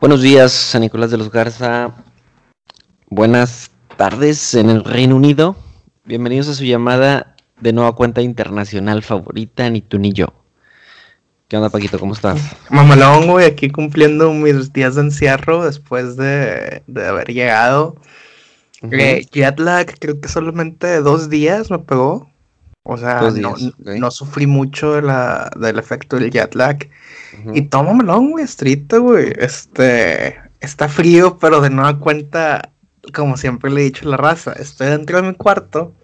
[0.00, 1.92] Buenos días, San Nicolás de los Garza.
[3.10, 5.56] Buenas tardes en el Reino Unido.
[6.04, 10.28] Bienvenidos a su llamada de nueva cuenta internacional favorita, ni tú ni yo.
[11.48, 11.98] ¿Qué onda, Paquito?
[11.98, 12.40] ¿Cómo estás?
[12.70, 17.96] Mamalón, güey, aquí cumpliendo mis días de encierro después de, de haber llegado.
[18.92, 22.30] Eh, jet lag, creo que solamente dos días me pegó.
[22.90, 26.88] O sea, no, no, sufrí mucho de la, del efecto del jet lag.
[27.52, 29.30] Y tómamelo, güey, estricto, güey.
[29.36, 32.72] Este, está frío, pero de nueva cuenta,
[33.12, 35.94] como siempre le he dicho a la raza, estoy dentro de mi cuarto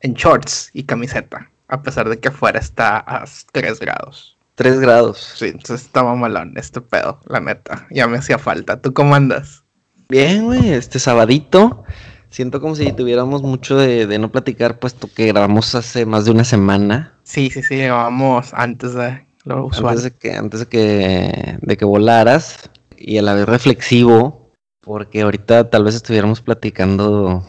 [0.00, 4.36] en shorts y camiseta, a pesar de que afuera está a 3 grados.
[4.56, 5.34] 3 grados.
[5.36, 7.86] Sí, entonces está mamalón este pedo, la neta.
[7.92, 8.80] Ya me hacía falta.
[8.80, 9.62] ¿Tú cómo andas?
[10.08, 11.84] Bien, güey, este sabadito.
[12.32, 16.44] Siento como si tuviéramos mucho de, no platicar, puesto que grabamos hace más de una
[16.44, 17.14] semana.
[17.24, 19.98] Sí, sí, sí, grabamos antes de lo usual.
[19.98, 25.20] Antes de que, antes de que, de que volaras y a la vez reflexivo, porque
[25.20, 27.46] ahorita tal vez estuviéramos platicando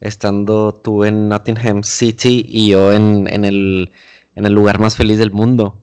[0.00, 3.92] estando tú en Nottingham City y yo en, en, el,
[4.36, 5.82] en el lugar más feliz del mundo.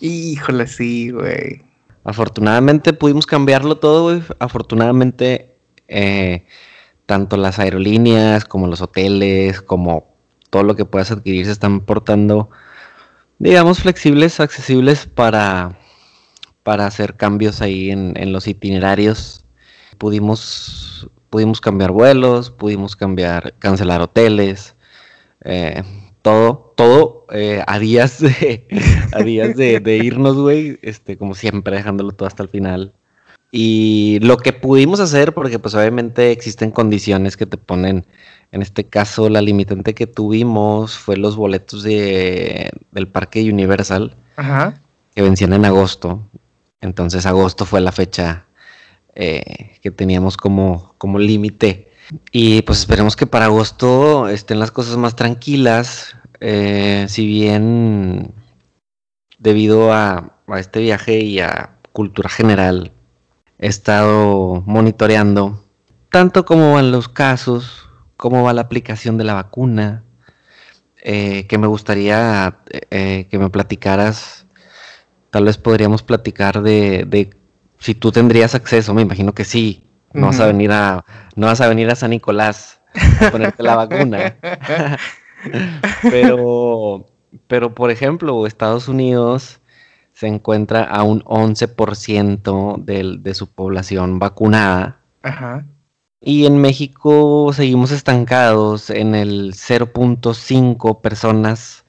[0.00, 1.60] Híjole, sí, güey.
[2.04, 4.22] Afortunadamente pudimos cambiarlo todo, güey.
[4.38, 5.56] Afortunadamente,
[5.88, 6.46] eh,
[7.06, 10.08] tanto las aerolíneas como los hoteles, como
[10.50, 12.50] todo lo que puedas adquirir, se están portando,
[13.38, 15.78] digamos, flexibles, accesibles para,
[16.62, 19.44] para hacer cambios ahí en, los itinerarios.
[19.98, 24.74] Pudimos, pudimos cambiar vuelos, pudimos cambiar, cancelar hoteles,
[25.44, 25.82] eh,
[26.22, 28.66] todo, todo eh, a días de,
[29.12, 32.92] a días de, de irnos, güey, este, como siempre, dejándolo todo hasta el final.
[33.50, 38.06] Y lo que pudimos hacer, porque pues obviamente existen condiciones que te ponen,
[38.52, 44.16] en este caso la limitante que tuvimos fue los boletos de, del parque Universal,
[45.14, 46.28] que vencían en agosto.
[46.80, 48.46] Entonces agosto fue la fecha
[49.14, 51.92] eh, que teníamos como, como límite.
[52.32, 56.16] Y pues esperemos que para agosto estén las cosas más tranquilas.
[56.40, 58.32] Eh, si bien
[59.38, 62.92] debido a, a este viaje y a cultura general
[63.58, 65.62] he estado monitoreando
[66.10, 70.02] tanto cómo van los casos, cómo va la aplicación de la vacuna,
[71.02, 72.58] eh, que me gustaría
[72.90, 74.46] eh, que me platicaras,
[75.30, 77.30] tal vez podríamos platicar de,
[77.78, 81.60] si tú tendrías acceso, me imagino que sí, no vas a venir a, no vas
[81.60, 82.80] a venir a San Nicolás
[83.20, 84.36] a ponerte la vacuna.
[86.02, 87.06] pero,
[87.46, 89.60] pero por ejemplo, Estados Unidos
[90.16, 94.98] se encuentra a un 11% de, de su población vacunada.
[95.22, 95.66] Ajá.
[96.22, 101.84] Y en México seguimos estancados en el 0.5 personas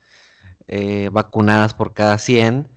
[0.68, 2.68] eh, vacunadas por cada 100.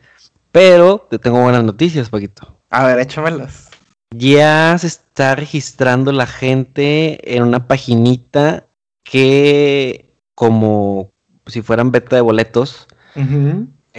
[0.53, 2.57] Pero te tengo buenas noticias, Paquito.
[2.71, 3.71] A ver, échamelas.
[4.15, 8.69] Ya se está registrando la gente en una paginita
[9.03, 11.11] que, como
[11.47, 12.87] si fueran beta de boletos,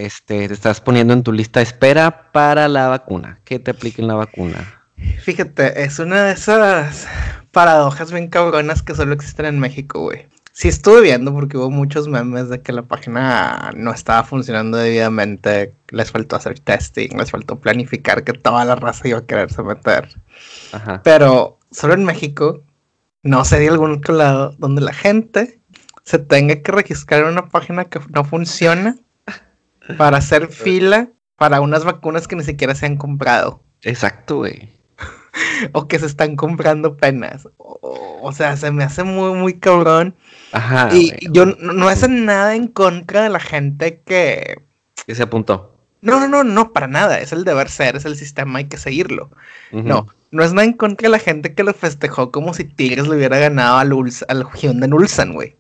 [0.06, 4.08] este, te estás poniendo en tu lista de espera para la vacuna, que te apliquen
[4.08, 4.82] la vacuna.
[5.24, 7.08] Fíjate, es una de esas
[7.52, 10.28] paradojas bien cabronas que solo existen en México, güey.
[10.54, 15.74] Sí estuve viendo porque hubo muchos memes de que la página no estaba funcionando debidamente,
[15.90, 20.10] les faltó hacer testing, les faltó planificar que toda la raza iba a quererse meter.
[20.74, 21.02] Ajá.
[21.04, 22.64] Pero solo en México,
[23.24, 25.60] no sé de algún otro lado donde la gente
[26.04, 28.98] se tenga que registrar en una página que no funciona
[29.98, 33.64] para hacer fila para unas vacunas que ni siquiera se han comprado.
[33.82, 34.70] Exacto, güey.
[35.74, 37.48] o que se están comprando penas.
[37.58, 40.16] O, sea, se me hace muy, muy cabrón.
[40.52, 40.90] Ajá.
[40.94, 44.62] Y yo no, hacen nada en contra de la gente que.
[45.06, 45.76] Que se apuntó.
[46.02, 47.20] No, no, no, no, para nada.
[47.20, 49.32] Es el deber ser, es el sistema, hay que seguirlo.
[49.72, 53.08] No, no es nada en contra de la gente que lo festejó como si Tigres
[53.08, 53.92] le hubiera ganado al,
[54.28, 55.56] al Hyundai Ulsan, güey.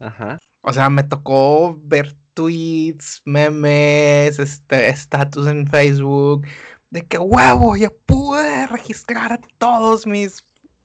[0.00, 0.38] Ajá.
[0.62, 6.46] O sea, me tocó ver tweets, memes, este, estatus en Facebook,
[6.90, 10.44] de que huevo, ya pude registrar a todos mis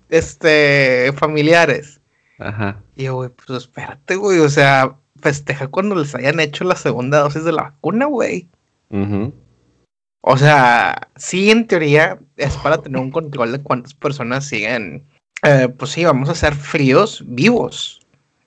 [0.09, 1.99] este, familiares.
[2.39, 2.81] Ajá.
[2.95, 7.19] Y yo, güey, pues espérate, güey, o sea, festeja cuando les hayan hecho la segunda
[7.19, 8.47] dosis de la vacuna, güey.
[10.21, 15.05] O sea, sí, en teoría es para tener un control de cuántas personas siguen.
[15.43, 17.98] Eh, pues sí, vamos a ser fríos vivos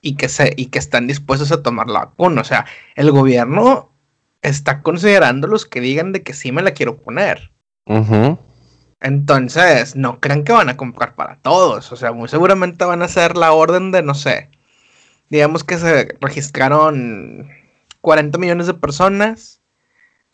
[0.03, 2.41] y que, se, y que están dispuestos a tomar la vacuna.
[2.41, 2.65] O sea,
[2.95, 3.89] el gobierno
[4.41, 7.51] está considerando los que digan de que sí me la quiero poner.
[8.99, 11.91] Entonces, no crean que van a comprar para todos.
[11.91, 14.49] O sea, muy seguramente van a hacer la orden de, no sé,
[15.29, 17.49] digamos que se registraron
[18.01, 19.61] 40 millones de personas.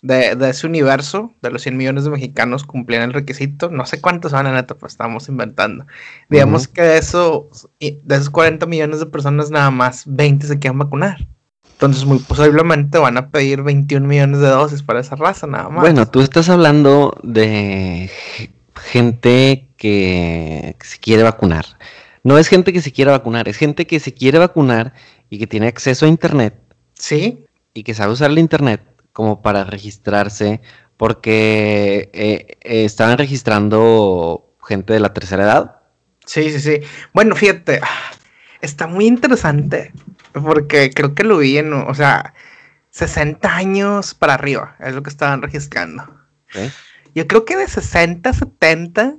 [0.01, 3.69] De, ese universo, de los 100 millones de mexicanos cumplían el requisito.
[3.69, 5.85] No sé cuántos van, neta, pues estamos inventando.
[6.29, 7.49] Digamos que de, eso,
[7.79, 11.27] de esos 40 millones de personas, nada más 20 se quieren vacunar.
[11.73, 15.81] Entonces, muy posiblemente van a pedir 21 millones de dosis para esa raza, nada más.
[15.81, 18.09] Bueno, tú estás hablando de
[18.75, 21.65] gente que se quiere vacunar.
[22.23, 24.93] No es gente que se quiere vacunar, es gente que se quiere vacunar
[25.29, 26.59] y que tiene acceso a Internet.
[26.95, 27.45] Sí.
[27.73, 28.88] Y que sabe usar el Internet
[29.19, 30.61] como para registrarse,
[30.95, 35.81] porque eh, eh, estaban registrando gente de la tercera edad.
[36.25, 36.79] Sí, sí, sí.
[37.11, 37.81] Bueno, fíjate,
[38.61, 39.91] está muy interesante,
[40.31, 42.33] porque creo que lo vi en, o sea,
[42.91, 46.05] 60 años para arriba, es lo que estaban registrando.
[47.13, 49.17] Yo creo que de 60 a 70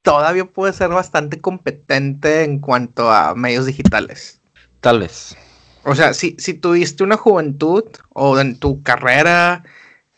[0.00, 4.40] todavía puede ser bastante competente en cuanto a medios digitales.
[4.80, 5.36] Tal vez.
[5.88, 9.62] O sea, si, si tuviste una juventud o en tu carrera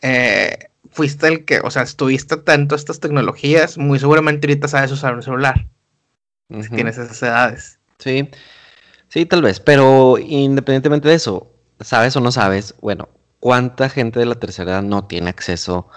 [0.01, 0.57] eh,
[0.89, 5.13] fuiste el que, o sea, estuviste atento a estas tecnologías, muy seguramente ahorita sabes usar
[5.13, 5.67] un celular.
[6.49, 7.79] Si tienes esas edades.
[7.99, 8.27] Sí,
[9.09, 14.25] sí, tal vez, pero independientemente de eso, sabes o no sabes, bueno, ¿cuánta gente de
[14.25, 15.87] la tercera edad no tiene acceso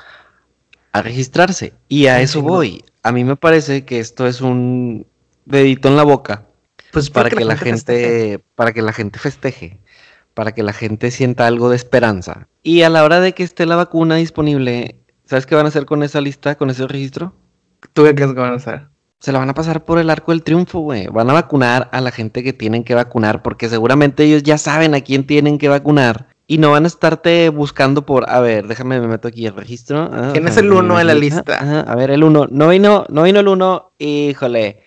[0.92, 1.72] a registrarse?
[1.88, 2.84] Y a eso voy.
[3.02, 5.06] A mí me parece que esto es un
[5.46, 6.44] dedito en la boca
[6.92, 9.80] pues para que, la, gente, para que la gente festeje,
[10.34, 12.48] para que la gente sienta algo de esperanza.
[12.62, 15.86] Y a la hora de que esté la vacuna disponible, ¿sabes qué van a hacer
[15.86, 17.32] con esa lista, con ese registro?
[17.94, 18.88] ¿Tú qué crees que van a hacer?
[19.20, 21.06] Se la van a pasar por el arco del triunfo, güey.
[21.06, 24.94] Van a vacunar a la gente que tienen que vacunar, porque seguramente ellos ya saben
[24.94, 26.26] a quién tienen que vacunar.
[26.46, 30.10] Y no van a estarte buscando por, a ver, déjame, me meto aquí el registro.
[30.12, 31.84] Ah, ¿Quién es el uno de la lista?
[31.86, 32.48] a ver, el uno.
[32.50, 34.82] No vino, no vino el uno, híjole.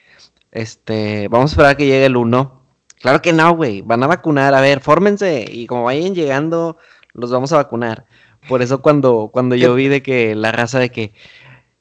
[0.55, 2.61] Este, vamos a esperar a que llegue el 1.
[3.01, 3.81] Claro que no, güey.
[3.81, 4.53] Van a vacunar.
[4.53, 5.45] A ver, fórmense.
[5.51, 6.77] Y como vayan llegando,
[7.13, 8.05] los vamos a vacunar.
[8.47, 11.13] Por eso cuando, cuando yo vi de que la raza de que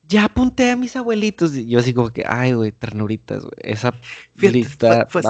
[0.08, 3.54] ya apunté a mis abuelitos, yo así como que, ay, güey, ternuritas, güey.
[3.58, 3.94] Esa
[4.34, 5.06] lista.
[5.06, 5.24] Pues,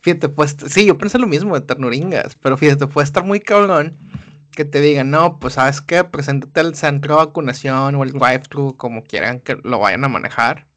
[0.00, 3.96] Fíjate, pues, sí, yo pensé lo mismo de ternuringas, pero fíjate, puede estar muy cabrón
[4.52, 6.04] que te digan, no, pues, ¿sabes qué?
[6.04, 10.67] Preséntate al centro de vacunación o el drive-thru, como quieran que lo vayan a manejar.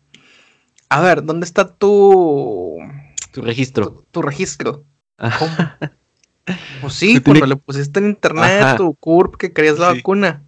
[0.91, 2.77] A ver, ¿dónde está tu.
[3.31, 4.03] Tu registro.
[4.11, 4.83] Tu, registro.
[6.81, 10.43] Pues sí, cuando le pusiste en internet tu CURP que querías la vacuna.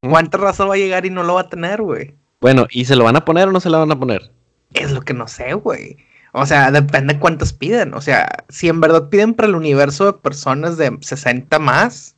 [0.00, 2.14] ¿Cuánta raza va a llegar y no lo va a tener, güey?
[2.40, 4.30] Bueno, ¿y se lo van a poner o no se lo van a poner?
[4.74, 5.96] Es lo que no sé, güey.
[6.32, 7.94] O sea, depende de cuántos piden.
[7.94, 12.14] O sea, si en verdad piden para el universo de personas de 60 más,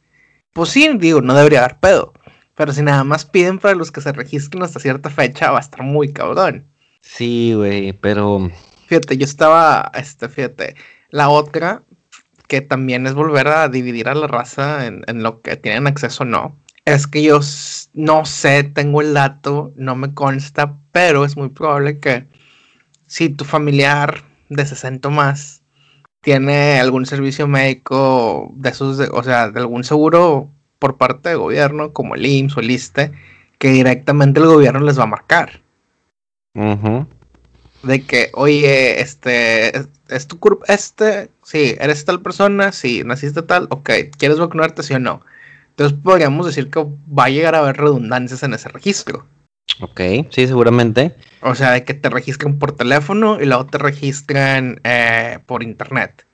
[0.53, 2.13] pues sí, digo, no debería haber pedo.
[2.57, 5.63] Pero si nada más piden para los que se registren hasta cierta fecha, va a
[5.63, 6.67] estar muy cabrón.
[7.05, 8.51] Sí, güey, pero.
[8.87, 10.75] Fíjate, yo estaba, este, fíjate,
[11.11, 11.85] la otra,
[12.49, 16.27] que también es volver a dividir a la raza en, lo que tienen acceso o
[16.27, 17.41] no, es que yo
[17.93, 22.27] no sé, tengo el dato, no me consta, pero es muy probable que
[23.07, 25.63] si tu familiar de 60 más
[26.21, 31.93] tiene algún servicio médico de esos, o sea, de algún seguro por parte del gobierno,
[31.93, 33.13] como el IMSS o el ISTE,
[33.59, 35.64] que directamente el gobierno les va a marcar.
[36.55, 39.77] De que, oye, este,
[40.09, 44.95] es, tu curva, este, sí, eres tal persona, sí, naciste tal, ok, ¿quieres vacunarte, sí
[44.95, 45.21] o no?
[45.71, 49.27] Entonces podríamos decir que va a llegar a haber redundancias en ese registro.
[49.81, 51.17] Ok, sí, seguramente.
[51.43, 56.25] O sea, de que te registren por teléfono y luego te registren eh, por internet.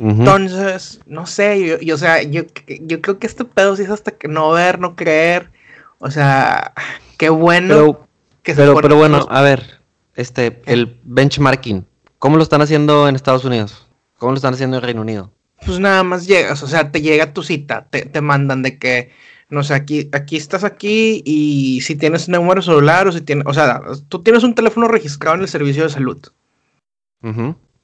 [0.00, 4.12] Entonces, no sé, yo, o sea, yo, yo creo que este pedo sí es hasta
[4.12, 5.50] que no ver, no creer.
[5.98, 6.72] O sea,
[7.16, 8.07] qué bueno pero,
[8.54, 9.80] pero bueno, a ver,
[10.14, 11.86] este, el benchmarking,
[12.18, 13.86] ¿cómo lo están haciendo en Estados Unidos?
[14.18, 15.32] ¿Cómo lo están haciendo en Reino Unido?
[15.64, 19.12] Pues nada más llegas, o sea, te llega tu cita, te, mandan de que,
[19.48, 23.44] no sé, aquí, aquí estás aquí y si tienes un número celular o si tienes,
[23.46, 26.20] o sea, tú tienes un teléfono registrado en el servicio de salud.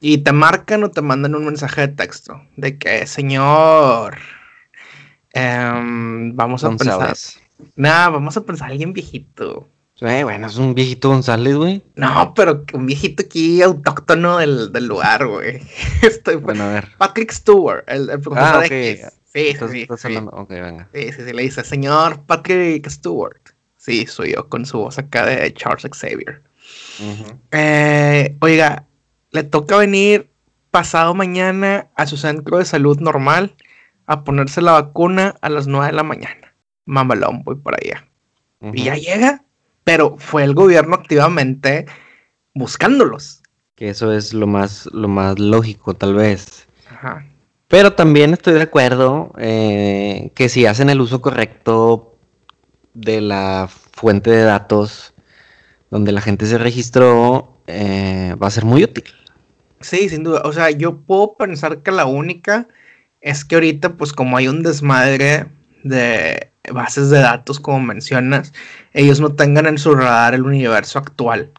[0.01, 4.19] Y te marcan o te mandan un mensaje de texto de que, señor,
[5.33, 7.15] em, vamos a pensar.
[7.77, 9.69] Nada, vamos a pensar alguien viejito.
[10.01, 11.83] Eh, bueno, es un viejito González, güey.
[11.95, 15.63] No, pero un viejito aquí autóctono del, del lugar, güey.
[16.03, 16.89] Estoy bueno, a ver.
[16.99, 18.97] Patrick Stewart, el, profesor ah, okay.
[19.33, 20.31] Sí, sí, estás Hablando?
[20.33, 20.89] Ok, venga.
[20.93, 23.41] Sí, sí, sí, le dice, señor Patrick Stewart.
[23.77, 26.43] Sí, soy yo, con su voz acá de Charles Xavier.
[27.53, 28.87] eh, oiga,
[29.31, 30.31] le toca venir
[30.71, 33.55] pasado mañana a su centro de salud normal
[34.07, 36.55] a ponerse la vacuna a las 9 de la mañana.
[36.85, 38.09] Mamalón, voy por allá.
[38.73, 39.45] Y ya llega
[39.85, 41.87] pero fue el gobierno activamente
[42.55, 43.43] buscándolos.
[43.75, 46.67] Que eso es lo más, lo más lógico, tal vez.
[46.91, 47.27] Ajá.
[47.69, 52.17] Pero también estoy de acuerdo eh, que si hacen el uso correcto
[52.95, 55.13] de la fuente de datos
[55.91, 59.05] donde la gente se registró, eh, va a ser muy útil.
[59.81, 60.43] Sí, sin duda.
[60.45, 62.69] O sea, yo puedo pensar que la única
[63.21, 65.47] es que ahorita, pues como hay un desmadre
[65.83, 68.53] de bases de datos, como mencionas,
[68.93, 71.51] ellos no tengan en su radar el universo actual.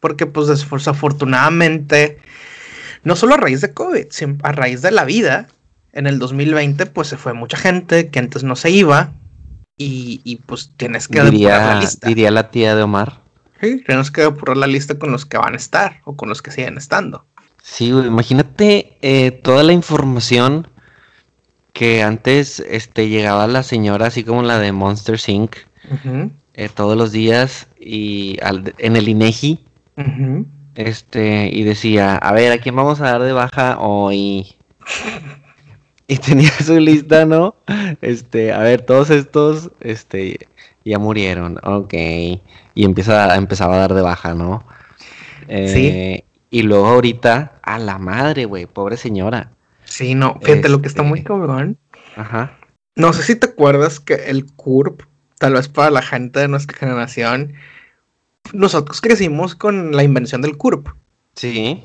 [0.00, 2.18] Porque pues desafortunadamente,
[3.04, 5.48] no solo a raíz de COVID, sino a raíz de la vida,
[5.92, 9.12] en el 2020 pues se fue mucha gente que antes no se iba
[9.76, 12.06] y, pues tienes que diría, la lista.
[12.06, 13.20] Diría la tía de Omar.
[13.60, 16.40] Sí, tenemos que depurar la lista con los que van a estar o con los
[16.40, 17.26] que siguen estando.
[17.62, 20.68] Sí, imagínate eh, toda la información
[21.72, 25.56] que antes este, llegaba la señora, así como la de Monster Inc.,
[26.54, 28.36] eh, todos los días y
[28.78, 29.60] en el INEGI,
[30.74, 34.54] este, y decía, a ver, ¿a quién vamos a dar de baja hoy?
[36.06, 37.56] y tenía su lista, ¿no?
[38.00, 40.38] Este, a ver, todos estos, este,
[40.84, 44.64] ya murieron, ok, y empieza, empezaba a dar de baja, ¿no?
[45.48, 45.86] sí.
[45.88, 49.52] Eh, y luego ahorita, a la madre, güey, pobre señora.
[49.92, 51.76] Sí, no, fíjate lo que está muy este, cabrón.
[52.16, 52.58] Ajá.
[52.96, 55.02] No sé si te acuerdas que el CURP,
[55.38, 57.52] tal vez para la gente de nuestra generación,
[58.54, 60.88] nosotros crecimos con la invención del CURP.
[61.34, 61.84] Sí.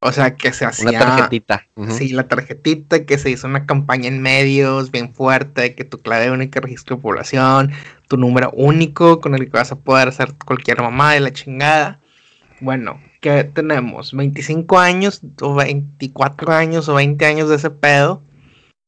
[0.00, 0.88] O sea, que se hacía.
[0.88, 1.68] Una tarjetita.
[1.90, 6.32] Sí, la tarjetita, que se hizo una campaña en medios bien fuerte, que tu clave
[6.32, 7.70] única registro de población,
[8.08, 12.00] tu número único con el que vas a poder hacer cualquier mamá de la chingada.
[12.60, 18.20] Bueno, que tenemos 25 años o 24 años o 20 años de ese pedo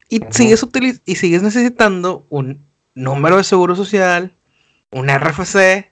[0.09, 0.67] y, sigues,
[1.07, 4.35] y sigues necesitando un número de seguro social,
[4.91, 5.91] un RFC,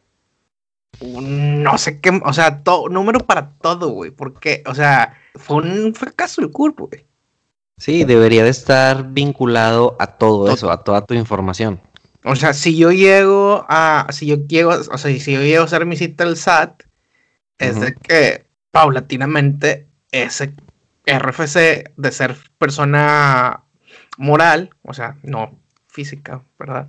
[1.00, 5.56] un no sé qué, o sea, todo, número para todo, güey, porque, o sea, fue
[5.56, 7.06] un fracaso el cuerpo, güey.
[7.78, 11.80] Sí, debería de estar vinculado a todo eso, a toda tu información.
[12.24, 15.66] O sea, si yo llego a, si yo llego, o sea, si yo llego a
[15.66, 16.82] hacer mi cita al SAT,
[17.62, 20.54] es de que paulatinamente ese
[21.06, 23.64] RFC de ser persona
[24.18, 26.88] moral, o sea, no física, ¿verdad?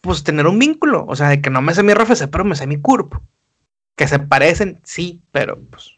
[0.00, 2.56] Pues tener un vínculo, o sea, de que no me sé mi RFC, pero me
[2.56, 3.14] sé mi CURP.
[3.96, 5.92] Que se parecen, sí, pero pues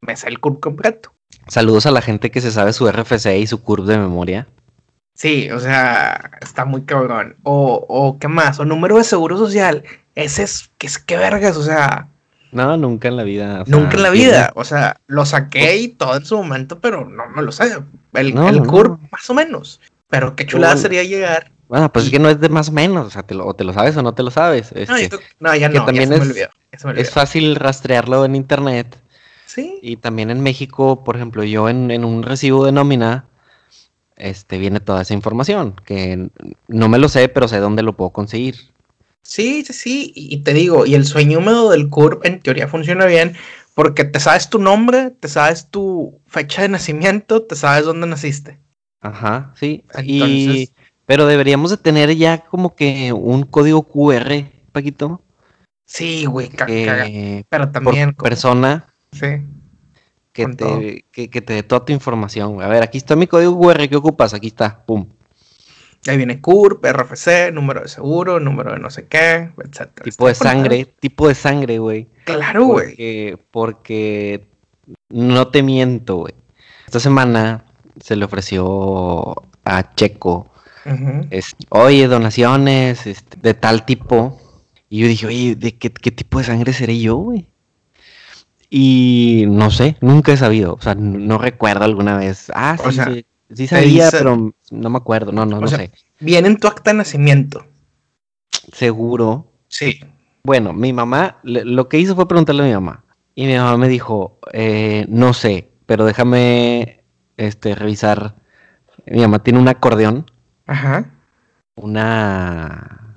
[0.00, 1.12] me sé el CURP completo.
[1.46, 4.46] Saludos a la gente que se sabe su RFC y su CURP de memoria.
[5.14, 7.36] Sí, o sea, está muy cabrón.
[7.42, 9.84] O, o qué más, o número de seguro social.
[10.14, 12.08] Ese es, que es, qué vergas, o sea,
[12.52, 13.64] no, nunca en la vida.
[13.66, 14.52] nunca en la vida.
[14.54, 17.76] O sea, lo saqué y todo en su momento, pero no me lo sé.
[18.12, 18.62] El, el
[19.10, 19.80] más o menos.
[20.08, 21.50] Pero qué chulada sería llegar.
[21.68, 23.06] Bueno, pues es que no es de más o menos.
[23.06, 24.72] O sea, te lo, o te lo sabes o no te lo sabes.
[24.74, 25.84] Este, no, ya no.
[25.84, 26.48] También es,
[26.96, 28.96] es fácil rastrearlo en internet.
[29.46, 29.78] Sí.
[29.80, 33.24] Y también en México, por ejemplo, yo en, en un recibo de nómina,
[34.16, 35.76] este, viene toda esa información.
[35.84, 36.28] Que
[36.66, 38.56] no me lo sé, pero sé dónde lo puedo conseguir.
[39.22, 43.06] Sí, sí, sí, y te digo, y el sueño húmedo del CURP en teoría funciona
[43.06, 43.36] bien
[43.74, 48.58] porque te sabes tu nombre, te sabes tu fecha de nacimiento, te sabes dónde naciste.
[49.00, 49.84] Ajá, sí.
[49.94, 50.72] Entonces,
[51.06, 55.22] pero deberíamos de tener ya como que un código QR, Paquito.
[55.86, 56.50] Sí, güey,
[57.48, 58.86] pero también por persona.
[59.12, 59.42] Sí.
[60.32, 62.62] Que te, que, que, te dé toda tu información.
[62.62, 64.34] A ver, aquí está mi código QR, ¿qué ocupas?
[64.34, 65.06] Aquí está, pum.
[66.06, 69.90] Ahí viene CURP, RFC, número de seguro, número de no sé qué, etc.
[70.02, 72.08] Tipo de sangre, tipo de sangre, güey.
[72.24, 73.36] Claro, güey.
[73.50, 74.46] Porque,
[75.10, 76.34] no te miento, güey.
[76.86, 77.64] Esta semana
[78.00, 80.50] se le ofreció a Checo,
[81.68, 84.40] oye, donaciones este, de tal tipo.
[84.88, 87.46] Y yo dije, oye, ¿de qué, tipo de sangre seré yo, güey?
[88.68, 90.74] Y no sé, nunca he sabido.
[90.74, 92.50] O sea, no, recuerdo alguna vez.
[92.54, 95.90] Ah, sí, Sí sabía, pero no me acuerdo, no, no, no sé.
[96.20, 97.66] Viene en tu acta de nacimiento.
[98.72, 99.50] Seguro.
[99.68, 100.00] Sí.
[100.44, 103.04] Bueno, mi mamá, lo que hizo fue preguntarle a mi mamá.
[103.34, 107.04] Y mi mamá me dijo, eh, no sé, pero déjame
[107.36, 108.36] este, revisar.
[109.06, 110.30] Mi mamá tiene un acordeón.
[110.66, 111.10] Ajá.
[111.76, 113.16] Una.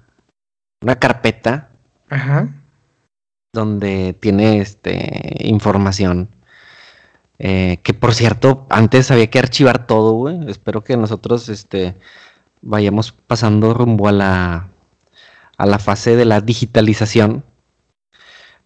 [0.81, 1.69] Una carpeta.
[2.09, 2.53] Ajá.
[3.53, 6.29] Donde tiene este información
[7.39, 10.39] eh, que por cierto, antes había que archivar todo, güey.
[10.49, 11.95] Espero que nosotros este,
[12.61, 14.69] vayamos pasando rumbo a la,
[15.57, 17.43] a la fase de la digitalización.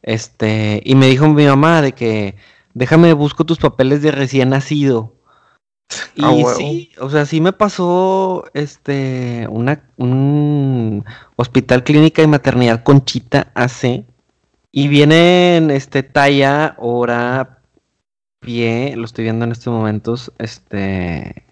[0.04, 2.36] Este, y me dijo mi mamá de que
[2.74, 5.14] déjame busco tus papeles de recién nacido.
[6.16, 11.06] Y ah, sí, o sea, sí me pasó este una un
[11.38, 14.04] hospital clínica y maternidad Conchita AC
[14.72, 17.57] y vienen este talla, hora,
[18.40, 21.44] pie, lo estoy viendo en estos momentos, este,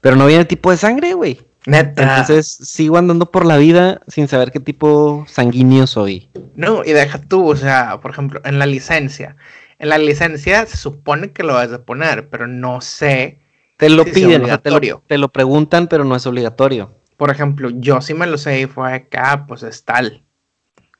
[0.00, 1.40] Pero no viene tipo de sangre, güey.
[1.66, 2.02] Neta.
[2.02, 6.28] Entonces sigo andando por la vida sin saber qué tipo sanguíneo soy.
[6.54, 9.36] No, y deja tú, o sea, por ejemplo, en la licencia.
[9.78, 13.40] En la licencia se supone que lo vas a poner, pero no sé.
[13.76, 16.94] Te lo piden, te, lo, te lo preguntan, pero no es obligatorio.
[17.16, 20.22] Por ejemplo, yo sí me lo sé y fue acá, pues es tal.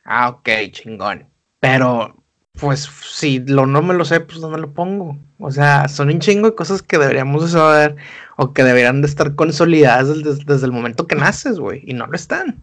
[0.05, 1.29] Ah, ok, chingón.
[1.61, 2.23] Pero,
[2.59, 5.19] pues, si lo no me lo sé, pues ¿dónde lo pongo?
[5.39, 7.97] O sea, son un chingo de cosas que deberíamos saber
[8.37, 12.17] o que deberían de estar consolidadas desde, el momento que naces, güey, y no lo
[12.17, 12.63] están.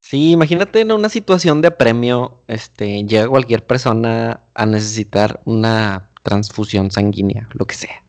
[0.00, 6.90] Sí, imagínate en una situación de apremio, este, llega cualquier persona a necesitar una transfusión
[6.90, 8.02] sanguínea, lo que sea.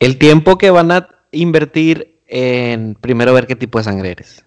[0.00, 4.44] El tiempo que van a invertir en primero ver qué tipo de sangre eres.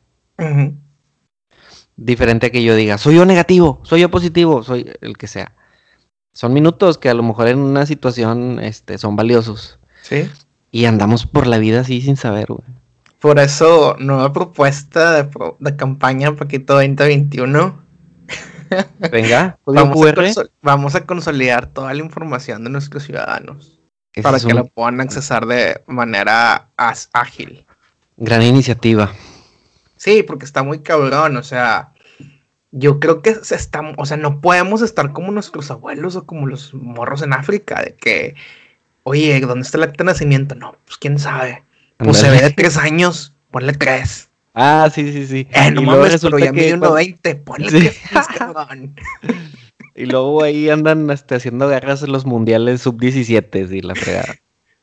[1.95, 5.56] Diferente a que yo diga, soy yo negativo, soy yo positivo, soy el que sea.
[6.37, 9.79] Son minutos que a lo mejor en una situación este, son valiosos.
[10.03, 10.29] Sí.
[10.69, 12.61] Y andamos por la vida así sin saber, güey.
[13.17, 17.81] Por eso, nueva propuesta de, de campaña Paquito 2021.
[19.11, 23.79] Venga, vamos a, vamos a consolidar toda la información de nuestros ciudadanos
[24.21, 26.69] para que la puedan accesar de manera
[27.13, 27.65] ágil.
[28.15, 29.11] Gran iniciativa.
[29.95, 31.93] Sí, porque está muy cabrón, o sea,
[32.77, 36.47] yo creo que se está, o sea, no podemos estar como nuestros abuelos o como
[36.47, 38.35] los morros en África, de que,
[39.03, 40.55] oye, ¿dónde está el acta de nacimiento?
[40.55, 41.63] No, pues quién sabe.
[41.97, 44.29] Pues se ve de tres años, ponle tres.
[44.53, 45.47] Ah, sí, sí, sí.
[45.51, 47.89] Eh, no y mames, pero ya me dio 20, ponle sí.
[49.95, 54.35] Y luego ahí andan este, haciendo guerras en los mundiales sub-17 y la fregada.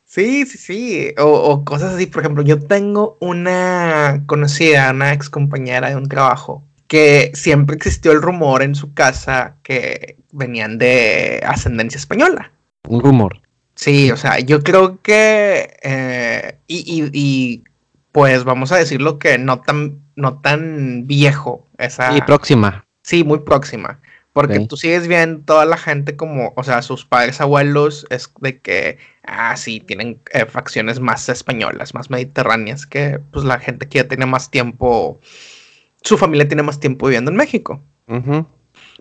[0.04, 1.14] Sí, sí, sí.
[1.18, 2.06] O, cosas así.
[2.06, 8.12] Por ejemplo, yo tengo una conocida, una ex compañera de un trabajo, que siempre existió
[8.12, 12.52] el rumor en su casa que venían de ascendencia española.
[12.88, 13.40] Un rumor.
[13.74, 15.76] Sí, o sea, yo creo que.
[15.82, 17.64] Eh, y, y,
[18.12, 22.16] pues vamos a decirlo que no tan, no tan viejo esa.
[22.16, 22.84] Y próxima.
[23.02, 23.98] Sí, muy próxima.
[24.34, 28.58] Porque tú sigues viendo toda la gente como, o sea, sus padres abuelos es de
[28.58, 33.98] que, ah, sí, tienen eh, facciones más españolas, más mediterráneas, que pues la gente que
[33.98, 35.20] ya tiene más tiempo,
[36.04, 37.82] su familia tiene más tiempo viviendo en México.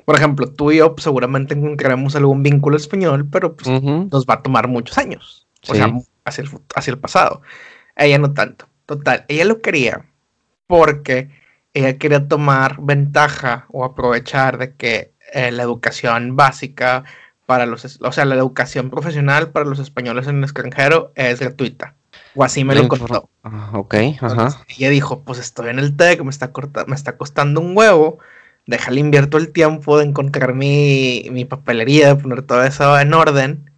[0.05, 4.35] Por ejemplo, tú y yo pues, seguramente encontraremos algún vínculo español, pero pues nos va
[4.35, 5.47] a tomar muchos años.
[5.67, 5.93] O sea,
[6.25, 7.41] hacia el, hacia el pasado.
[7.95, 8.67] Ella no tanto.
[8.85, 10.05] Total, ella lo quería
[10.67, 11.29] porque
[11.73, 17.03] ella quería tomar ventaja o aprovechar de que eh, la educación básica
[17.45, 21.95] para los, o sea, la educación profesional para los españoles en el extranjero es gratuita.
[22.35, 23.29] O así me lo contó.
[23.43, 24.63] Ah, ok, ajá.
[24.67, 26.51] ella dijo, pues estoy en el TEC, me está,
[26.87, 28.19] me está costando un huevo,
[28.65, 33.69] déjale invierto el tiempo de encontrar mi, mi papelería, de poner todo eso en orden,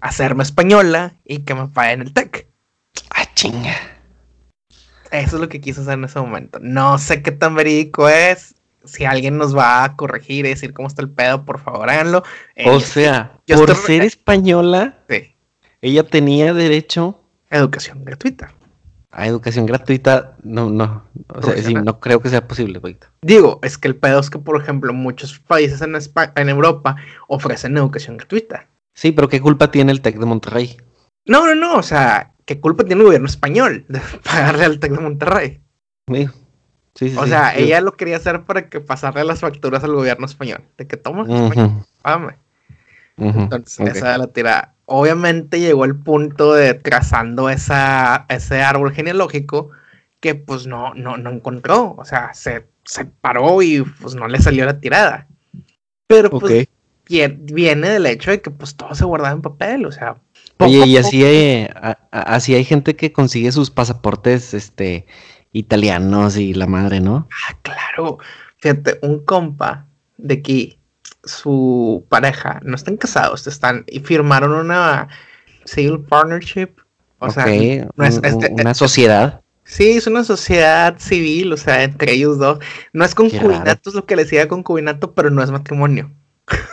[0.00, 2.48] hacerme española y que me paguen el TEC.
[3.10, 3.76] Ah, chinga.
[5.10, 6.58] Eso es lo que quiso hacer en ese momento.
[6.60, 10.88] No sé qué tan verídico es, si alguien nos va a corregir y decir cómo
[10.88, 12.18] está el pedo, por favor háganlo.
[12.18, 14.98] o eh, sea, por ser española,
[15.80, 17.17] ella tenía derecho
[17.50, 18.52] educación gratuita.
[19.10, 22.80] A educación gratuita, no, no, o sea, no creo que sea posible,
[23.22, 25.96] Digo, es que el pedo es que, por ejemplo, muchos países en,
[26.36, 28.66] en Europa ofrecen educación gratuita.
[28.94, 30.76] Sí, pero ¿qué culpa tiene el TEC de Monterrey?
[31.24, 34.92] No, no, no, o sea, ¿qué culpa tiene el gobierno español de pagarle al TEC
[34.92, 35.60] de Monterrey?
[36.06, 36.28] Sí
[37.16, 40.62] o sea, ella lo quería hacer para que pasarle las facturas al gobierno español.
[40.76, 41.26] De que toma,
[43.16, 44.74] Entonces, esa era la tirada.
[44.90, 49.70] Obviamente llegó el punto de trazando esa, ese árbol genealógico
[50.20, 51.94] que pues no, no, no encontró.
[51.98, 55.26] O sea, se, se paró y pues no le salió la tirada.
[56.06, 56.68] Pero pues
[57.08, 59.84] viene del hecho de que pues todo se guardaba en papel.
[59.84, 60.16] O sea,
[60.58, 61.68] Oye, y así hay,
[62.10, 65.06] así hay gente que consigue sus pasaportes, este,
[65.52, 67.28] italianos y la madre, ¿no?
[67.48, 68.18] Ah, claro.
[68.58, 70.77] Fíjate, un compa de aquí,
[71.28, 75.08] su pareja, no están casados, están y firmaron una
[75.64, 76.70] civil partnership.
[77.20, 77.46] O sea,
[77.96, 79.42] no es, una sociedad.
[79.64, 82.58] Sí, es una sociedad civil, o sea, entre ellos dos.
[82.92, 86.10] No es concubinato, es lo que le decía concubinato, pero no es matrimonio.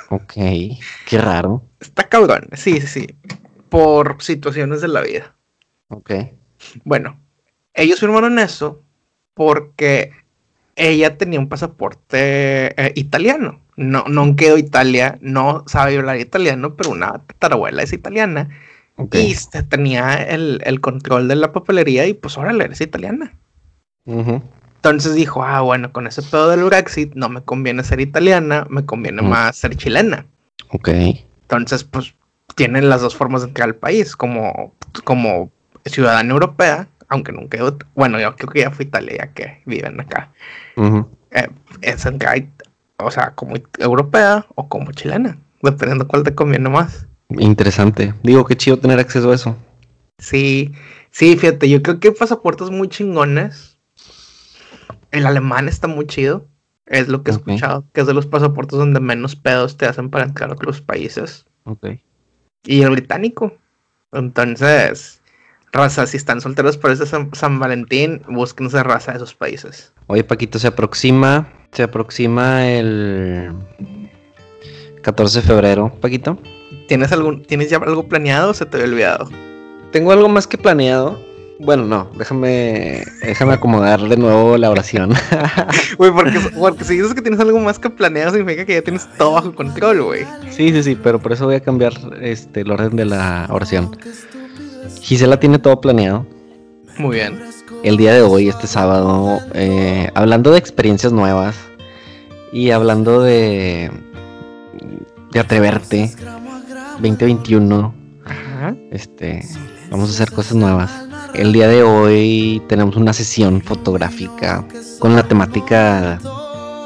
[0.10, 0.34] Ok,
[1.08, 1.63] qué raro.
[1.80, 3.08] Está cabrón, sí, sí, sí.
[3.70, 5.36] Por situaciones de la vida.
[5.89, 6.12] Ok.
[6.84, 7.20] Bueno,
[7.74, 8.84] ellos firmaron eso
[9.34, 10.12] porque
[10.76, 13.62] ella tenía un pasaporte eh, italiano.
[13.78, 18.50] No, no quedó Italia, no sabe hablar italiano, pero una tatarabuela es italiana.
[19.12, 19.36] Y
[19.70, 23.34] tenía el, control de la papelería y pues órale, eres italiana.
[24.06, 28.86] Entonces dijo, ah, bueno, con ese pedo del Brexit no me conviene ser italiana, me
[28.86, 30.26] conviene más ser chilena.
[30.70, 30.90] Ok.
[31.42, 32.16] Entonces, pues
[32.56, 35.52] tienen las dos formas de entrar al país, como, como
[35.86, 37.58] ciudadana europea, aunque nunca
[37.96, 40.32] bueno, yo creo que ya fui a Italia, ya que viven acá.
[41.32, 41.50] Eh,
[41.82, 42.18] es en
[42.97, 47.08] o sea, como europea o como chilena, dependiendo cuál te conviene más.
[47.29, 48.13] Interesante.
[48.23, 49.58] Digo, qué chido tener acceso a eso.
[50.17, 50.73] Sí,
[51.12, 53.77] sí, fíjate, yo creo que hay pasaportes muy chingones.
[55.12, 56.45] El alemán está muy chido.
[56.86, 60.12] Es lo que he escuchado, que es de los pasaportes donde menos pedos te hacen
[60.12, 61.45] para entrar a los países.
[61.63, 61.88] Ok.
[62.63, 63.58] Y el británico.
[64.12, 65.19] Entonces,
[65.71, 69.93] raza, si están solteros por ese San, Valentín, búsquense raza de esos países.
[70.08, 73.52] Oye, Paquito, se aproxima, se aproxima el
[75.02, 76.38] 14 de febrero, Paquito.
[76.88, 79.30] ¿Tienes algún, ¿tienes ya algo planeado o se te había olvidado?
[79.92, 81.20] Tengo algo más que planeado.
[81.60, 85.14] Bueno, no, déjame, déjame acomodar de nuevo la oración.
[85.98, 89.08] Güey, porque, porque si dices que tienes algo más que planeado, significa que ya tienes
[89.18, 90.26] todo bajo control, güey.
[90.50, 93.98] Sí, sí, sí, pero por eso voy a cambiar este, el orden de la oración.
[95.02, 96.26] Gisela tiene todo planeado.
[96.97, 97.41] Muy bien.
[97.84, 101.55] El día de hoy, este sábado, eh, hablando de experiencias nuevas
[102.53, 103.91] y hablando de,
[105.31, 106.12] de atreverte,
[106.99, 107.93] 2021,
[108.25, 108.75] Ajá.
[108.91, 109.45] este,
[109.91, 110.91] vamos a hacer cosas nuevas.
[111.34, 114.65] El día de hoy tenemos una sesión fotográfica
[114.99, 116.17] con la temática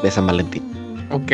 [0.01, 0.63] de San Valentín.
[1.11, 1.31] Ok.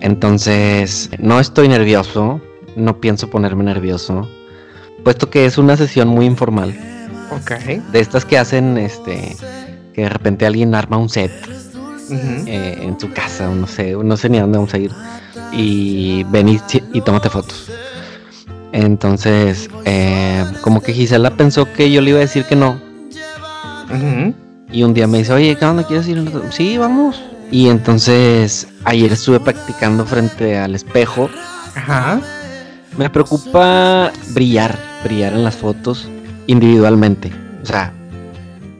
[0.00, 2.40] Entonces, no estoy nervioso,
[2.74, 4.28] no pienso ponerme nervioso,
[5.04, 6.76] puesto que es una sesión muy informal.
[7.30, 7.50] Ok.
[7.92, 9.36] De estas que hacen, este,
[9.94, 11.30] que de repente alguien arma un set
[12.10, 14.92] eh, en su casa, no sé, no sé ni a dónde vamos a ir,
[15.52, 16.60] y ven y,
[16.92, 17.70] y tómate fotos.
[18.72, 22.80] Entonces, eh, como que Gisela pensó que yo le iba a decir que no.
[24.70, 25.82] Y un día me dice, oye, ¿qué onda?
[25.82, 26.30] ¿Quieres ir?
[26.50, 27.22] Sí, vamos.
[27.50, 31.30] Y entonces, ayer estuve practicando frente al espejo.
[31.74, 32.20] Ajá.
[32.98, 36.08] Me preocupa brillar, brillar en las fotos
[36.48, 37.30] individualmente.
[37.62, 37.92] O sea,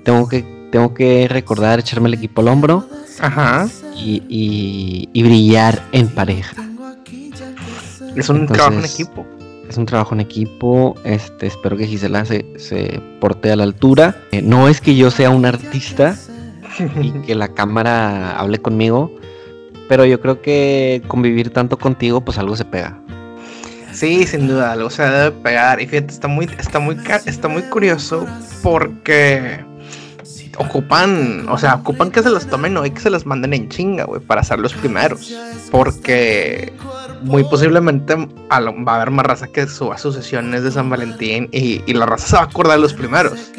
[0.02, 2.88] tengo que, tengo que recordar echarme el equipo al hombro.
[3.20, 3.68] Ajá.
[3.96, 6.56] Y, y, brillar en pareja.
[8.16, 9.26] Es un trabajo en equipo
[9.68, 10.94] es un trabajo en equipo.
[11.04, 14.16] Este, espero que Gisela se, se porte a la altura.
[14.32, 16.16] Eh, no es que yo sea un artista
[17.00, 19.12] y que la cámara hable conmigo,
[19.88, 22.98] pero yo creo que convivir tanto contigo, pues algo se pega.
[23.98, 25.80] Sí, sin duda, algo se debe pegar.
[25.80, 28.26] Y fíjate, está muy, está muy, está muy curioso
[28.62, 29.64] porque
[30.56, 34.04] ocupan, o sea, ocupan que se los tomen hoy, que se los manden en chinga,
[34.04, 35.34] güey, para ser los primeros.
[35.72, 36.72] Porque
[37.22, 41.92] muy posiblemente va a haber más raza que suba sus sesiones de San Valentín y,
[41.92, 43.50] la raza se va a acordar de los primeros.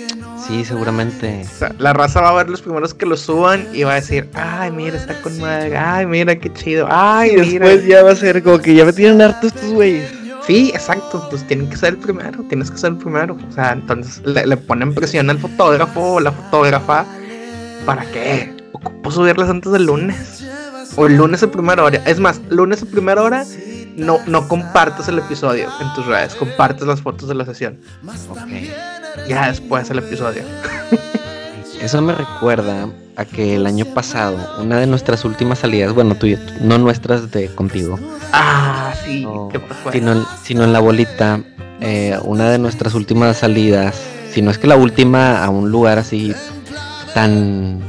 [0.47, 1.45] Sí, seguramente.
[1.45, 3.95] O sea, la raza va a ver los primeros que lo suban y va a
[3.95, 8.11] decir, ay, mira, está con madre, ay, mira, qué chido, ay, y después ya va
[8.11, 10.18] a ser como que ya me tienen harto estos güeyes.
[10.49, 13.37] Sí, exacto, pues tienen que ser el primero, tienes que ser el primero.
[13.47, 17.05] O sea, entonces le, ponen presión al fotógrafo o la fotógrafa.
[17.85, 18.57] ¿Para qué?
[18.71, 20.43] Ocupo subirlas antes del lunes.
[20.95, 22.01] O el lunes a primera hora.
[22.07, 23.45] Es más, lunes a primera hora
[23.95, 27.79] no, no compartes el episodio en tus redes, compartes las fotos de la sesión.
[28.31, 28.39] Ok.
[29.27, 30.41] Ya después el episodio.
[31.81, 36.27] Eso me recuerda a que el año pasado, una de nuestras últimas salidas, bueno, tú,
[36.61, 37.97] no nuestras de contigo.
[38.33, 39.25] Ah, sí,
[39.91, 41.41] Sino, sino, en la bolita,
[41.79, 43.95] eh, una de nuestras últimas salidas,
[44.31, 46.33] si no es que la última a un lugar así
[47.13, 47.79] tan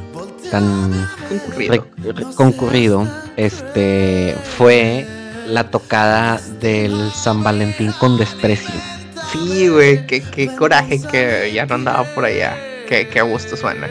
[0.51, 1.87] tan concurrido,
[2.35, 5.07] concurrido este fue
[5.47, 8.75] la tocada del San Valentín con desprecio.
[9.33, 12.57] Sí, güey, qué, qué coraje que ya no andaba por allá
[12.91, 13.89] qué, gusto suena.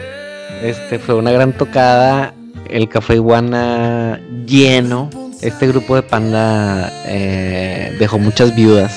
[0.62, 2.34] Este fue una gran tocada.
[2.68, 5.10] El Café Iguana lleno.
[5.40, 8.94] Este grupo de panda eh, dejó muchas viudas.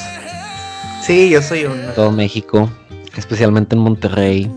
[1.01, 1.91] Sí, yo soy uno.
[1.95, 2.69] Todo México,
[3.15, 4.51] especialmente en Monterrey.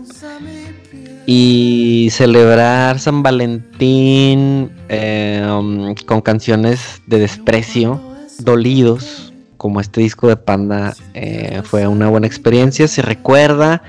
[1.25, 8.01] Y celebrar San Valentín eh, um, con canciones de desprecio,
[8.39, 12.87] dolidos, como este disco de Panda, eh, fue una buena experiencia.
[12.87, 13.81] Se recuerda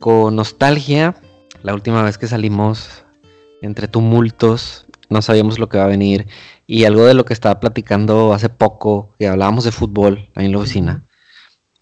[0.00, 1.14] con nostalgia.
[1.62, 3.04] La última vez que salimos
[3.62, 6.26] entre tumultos, no sabíamos lo que va a venir.
[6.66, 10.52] Y algo de lo que estaba platicando hace poco, que hablábamos de fútbol ahí en
[10.52, 11.04] la oficina,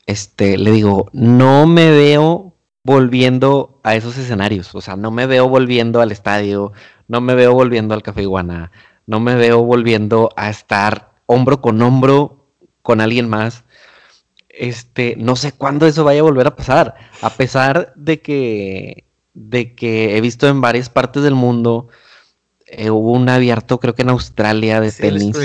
[0.04, 4.74] este, le digo, no me veo volviendo a esos escenarios.
[4.74, 6.72] O sea, no me veo volviendo al estadio,
[7.06, 8.72] no me veo volviendo al Café Iguana,
[9.06, 12.46] no me veo volviendo a estar hombro con hombro
[12.82, 13.64] con alguien más
[14.58, 16.94] este, no sé cuándo eso vaya a volver a pasar.
[17.22, 21.88] A pesar de que, de que he visto en varias partes del mundo,
[22.66, 25.36] eh, hubo un abierto, creo que en Australia, de tenis.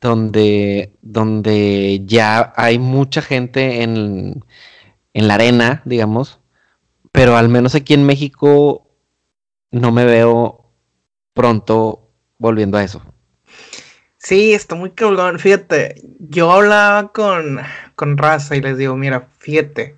[0.00, 4.44] Donde, donde ya hay mucha gente en,
[5.14, 6.40] en la arena, digamos,
[7.10, 8.86] Pero al menos aquí en México
[9.70, 10.64] no me veo
[11.32, 13.02] pronto volviendo a eso.
[14.24, 15.38] Sí, está muy cabrón.
[15.38, 17.60] Fíjate, yo hablaba con,
[17.94, 19.96] con Raza y les digo, mira, fíjate,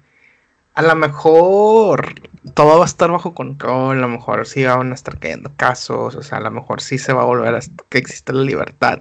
[0.75, 2.15] a lo mejor
[2.55, 6.17] todo va a estar bajo control, a lo mejor sí van a estar cayendo casos,
[6.17, 9.01] o sea, a lo mejor sí se va a volver a que exista la libertad.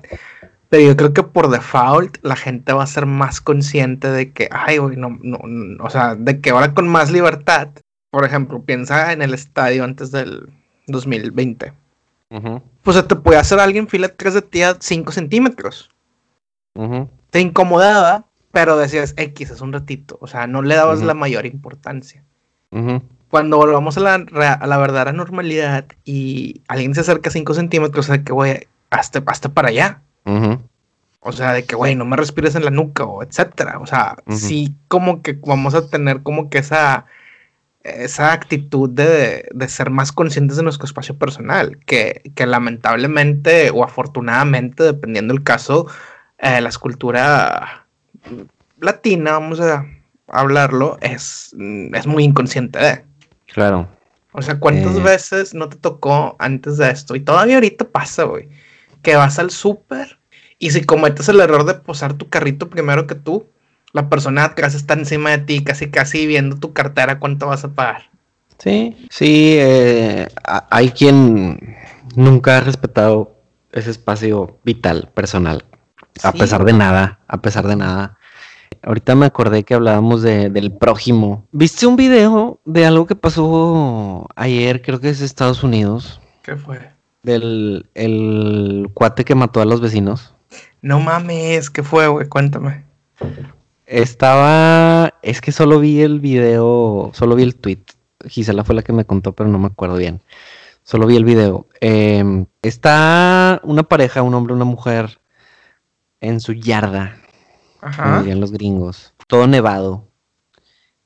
[0.70, 4.48] Pero yo creo que por default la gente va a ser más consciente de que,
[4.52, 5.40] ay, güey, no, no,
[5.84, 7.70] o sea, de que ahora con más libertad,
[8.12, 10.50] por ejemplo, piensa en el estadio antes del
[10.86, 11.74] 2020.
[12.82, 15.90] Pues te puede hacer alguien fila atrás de ti a 5 centímetros.
[17.30, 20.18] Te incomodaba, pero decías, X es un ratito.
[20.22, 22.24] O sea, no le dabas la mayor importancia.
[23.30, 28.10] Cuando volvamos a la, a la verdadera normalidad y alguien se acerca a 5 centímetros,
[28.10, 30.02] o sea, que, güey, hasta, hasta para allá.
[31.28, 33.80] O sea, de que, güey, no me respires en la nuca o etcétera.
[33.80, 37.06] O sea, sí como que vamos a tener como que esa,
[37.86, 45.34] esa actitud de, ser más conscientes de nuestro espacio personal, que, lamentablemente o afortunadamente, dependiendo
[45.34, 45.88] del caso,
[46.38, 47.86] eh, la escultura
[48.80, 49.86] latina, vamos a
[50.28, 51.56] hablarlo, es,
[51.94, 53.06] es muy inconsciente de.
[53.54, 53.88] Claro.
[54.32, 55.02] O sea, ¿cuántas eh.
[55.02, 57.16] veces no te tocó antes de esto?
[57.16, 58.50] Y todavía ahorita pasa, güey
[59.06, 60.18] que vas al súper
[60.58, 63.48] y si cometes el error de posar tu carrito primero que tú,
[63.96, 67.70] la persona atrás está encima de ti, casi casi viendo tu cartera cuánto vas a
[67.70, 68.10] pagar.
[68.60, 71.78] Sí, sí, eh, hay quien
[72.14, 73.38] nunca ha respetado
[73.72, 75.64] ese espacio vital, personal,
[76.24, 78.18] a pesar de nada, a pesar de nada.
[78.84, 81.48] Ahorita me acordé que hablábamos del prójimo.
[81.54, 86.20] ¿Viste un video de algo que pasó ayer, creo que es Estados Unidos?
[86.44, 86.96] ¿Qué fue?
[87.24, 90.36] del el cuate que mató a los vecinos.
[90.82, 92.28] No mames, ¿qué fue, güey?
[92.28, 92.84] Cuéntame.
[93.86, 97.84] Estaba, es que solo vi el video, solo vi el tweet.
[98.26, 100.22] Gisela fue la que me contó, pero no me acuerdo bien.
[100.84, 101.68] Solo vi el video.
[101.82, 105.20] Em, está una pareja, un hombre una mujer,
[106.22, 107.18] en su yarda,
[107.82, 108.22] Ajá.
[108.22, 110.08] como los gringos, todo nevado.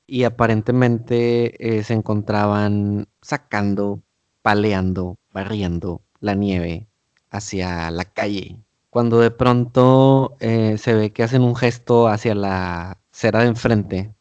[0.06, 4.02] Y aparentemente eh, se encontraban sacando,
[4.42, 6.88] paleando, barriendo la nieve
[7.30, 8.56] hacia la calle.
[8.90, 14.12] Cuando de pronto eh, se ve que hacen un gesto hacia la cera de enfrente,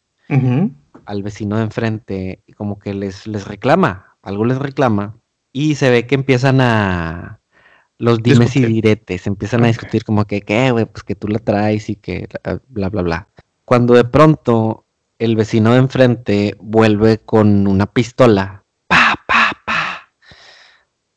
[1.05, 5.17] al vecino de enfrente, como que les, les reclama, algo les reclama,
[5.51, 7.39] y se ve que empiezan a
[7.97, 10.85] los dimes y diretes, empiezan a discutir como que, ¿qué, güey?
[10.85, 12.27] Pues que tú la traes y que
[12.67, 13.27] bla, bla, bla.
[13.65, 14.85] Cuando de pronto
[15.17, 18.58] el vecino de enfrente vuelve con una pistola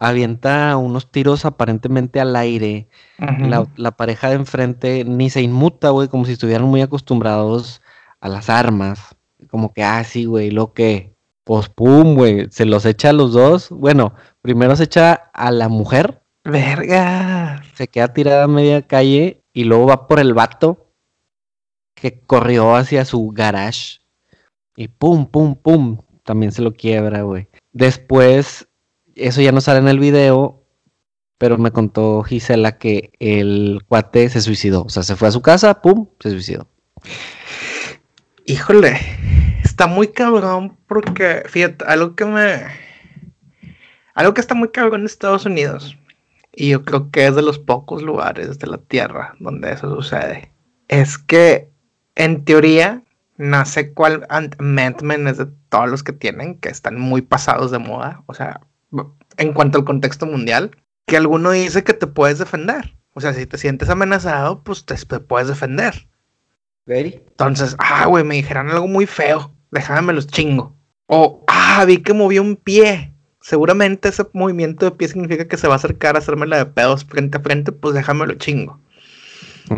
[0.03, 2.89] avienta unos tiros aparentemente al aire.
[3.19, 7.81] la, pareja de enfrente ni se inmuta, güey, como si estuvieran muy acostumbrados
[8.21, 9.15] a las armas.
[9.49, 13.33] Como que, ah, sí, güey, lo que, pues pum, güey, se los echa a los
[13.33, 13.71] dos.
[13.71, 16.21] Bueno, primero se echa a la mujer.
[16.43, 17.63] Verga.
[17.75, 20.89] Se queda tirada a media calle y luego va por el vato
[21.95, 24.01] que corrió hacia su garage.
[24.75, 27.47] Y pum, pum, pum, también se lo quiebra, güey.
[27.73, 28.67] Después
[29.15, 30.65] eso ya no sale en el video,
[31.39, 34.85] pero me contó Gisela que el cuate se suicidó.
[34.85, 36.69] O sea, se fue a su casa, pum, se suicidó.
[38.45, 38.99] Híjole,
[39.65, 42.63] está muy cabrón porque, fíjate, algo que me...
[44.15, 45.97] Algo que está muy cabrón en Estados Unidos,
[46.55, 50.53] y yo creo que es de los pocos lugares de la Tierra donde eso sucede,
[50.89, 51.71] es que
[52.15, 53.03] en teoría
[53.39, 58.23] nace cual Ant-Man es de todos los que tienen, que están muy pasados de moda.
[58.27, 58.61] O sea,
[59.37, 60.71] en cuanto al contexto mundial,
[61.07, 62.95] que alguno dice que te puedes defender.
[63.15, 66.09] O sea, si te sientes amenazado, pues te, puedes defender.
[66.87, 70.75] Entonces, ah, güey, me dijeron algo muy feo, déjame los chingo.
[71.07, 73.13] O, ah, vi que movió un pie.
[73.41, 76.67] Seguramente ese movimiento de pie significa que se va a acercar a hacerme la de
[76.67, 78.81] pedos frente a frente, pues déjame lo chingo.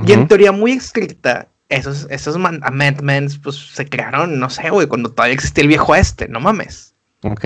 [0.06, 5.10] Y en teoría muy estricta, esos, esos amendments, pues se crearon, no sé, güey, cuando
[5.10, 6.94] todavía existía el viejo este, no mames.
[7.22, 7.44] Ok.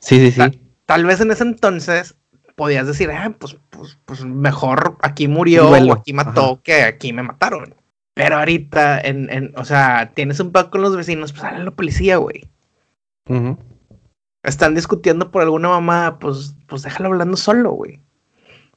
[0.00, 2.16] Sí, sí, sí tal vez en ese entonces
[2.56, 7.22] podías decir, ah, pues, pues, pues, mejor aquí murió o aquí mató que aquí me
[7.22, 7.76] mataron.
[8.12, 11.70] Pero ahorita, en, en, o sea, tienes un paco con los vecinos, pues sale la
[11.70, 12.50] policía, güey.
[14.42, 18.00] Están discutiendo por alguna mamá, pues, pues déjalo hablando solo, güey.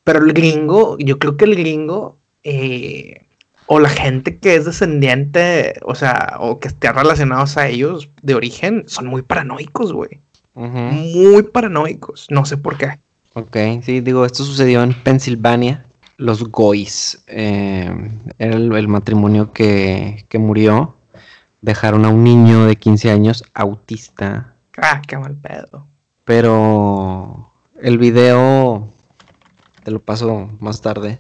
[0.04, 3.26] Pero el gringo, yo creo que el gringo, eh,
[3.66, 8.36] o la gente que es descendiente, o sea, o que esté relacionados a ellos de
[8.36, 10.22] origen, son muy paranoicos, güey
[10.54, 13.00] muy paranoicos, no sé por qué.
[13.34, 15.86] Ok, sí, digo, esto sucedió en Pensilvania.
[16.18, 17.92] Los Goys, eh,
[18.38, 20.96] era el, matrimonio que, murió.
[21.62, 25.88] Dejaron a un niño de 15 años autista Ah, qué mal pedo.
[26.26, 28.90] Pero el video
[29.84, 31.20] te lo paso más tarde.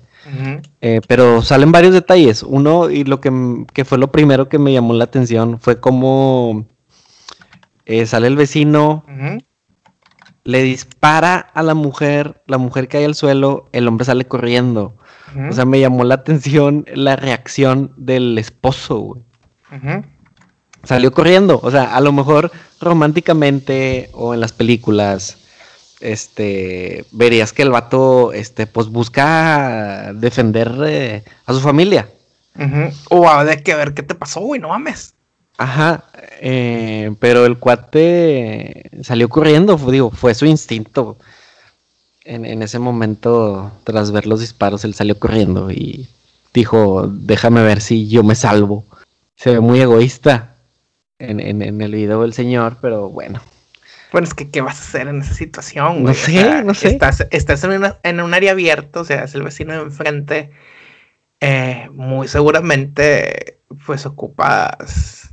[0.80, 2.43] Eh, pero salen varios detalles.
[2.43, 3.32] Uno, y lo que,
[3.86, 6.65] fue lo primero que me llamó la atención, fue como
[7.86, 9.06] eh, sale el vecino,
[10.43, 14.96] le dispara a la mujer, la mujer cae al suelo, el hombre sale corriendo.
[15.50, 19.22] O sea, me llamó la atención la reacción del esposo, güey.
[20.84, 21.60] Salió corriendo.
[21.63, 25.38] O sea, a lo mejor románticamente o en las películas
[26.02, 32.10] este, verías que el vato, este, pues busca defender eh, a su familia.
[33.10, 35.12] O a ver, que ver qué te pasó, güey, no mames.
[35.58, 36.06] Ajá,
[36.39, 41.18] eh, pero el cuate salió corriendo, digo, fue su instinto.
[42.26, 46.08] En, en, ese momento, tras ver los disparos, él salió corriendo y
[46.54, 48.86] dijo, déjame ver si yo me salvo.
[49.36, 50.56] Se ve muy egoísta
[51.20, 53.42] en, en, en el video del señor, pero bueno,
[54.13, 56.13] bueno, es que, ¿qué vas a hacer en esa situación, güey?
[56.13, 56.89] No sé, no sé.
[56.89, 60.52] Estás, estás en, en, un área abierto, o sea, es el vecino de enfrente.
[61.42, 65.33] Eh, muy seguramente, pues ocupas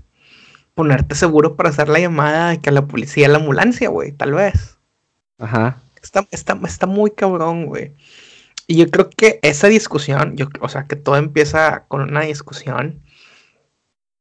[0.80, 4.78] ponerte seguro para hacer la llamada y que la policía, la ambulancia, güey, tal vez.
[5.38, 5.82] Ajá.
[6.02, 7.92] Está, está, está muy cabrón, güey.
[8.66, 13.02] Y yo creo que esa discusión, yo, o sea, que todo empieza con una discusión.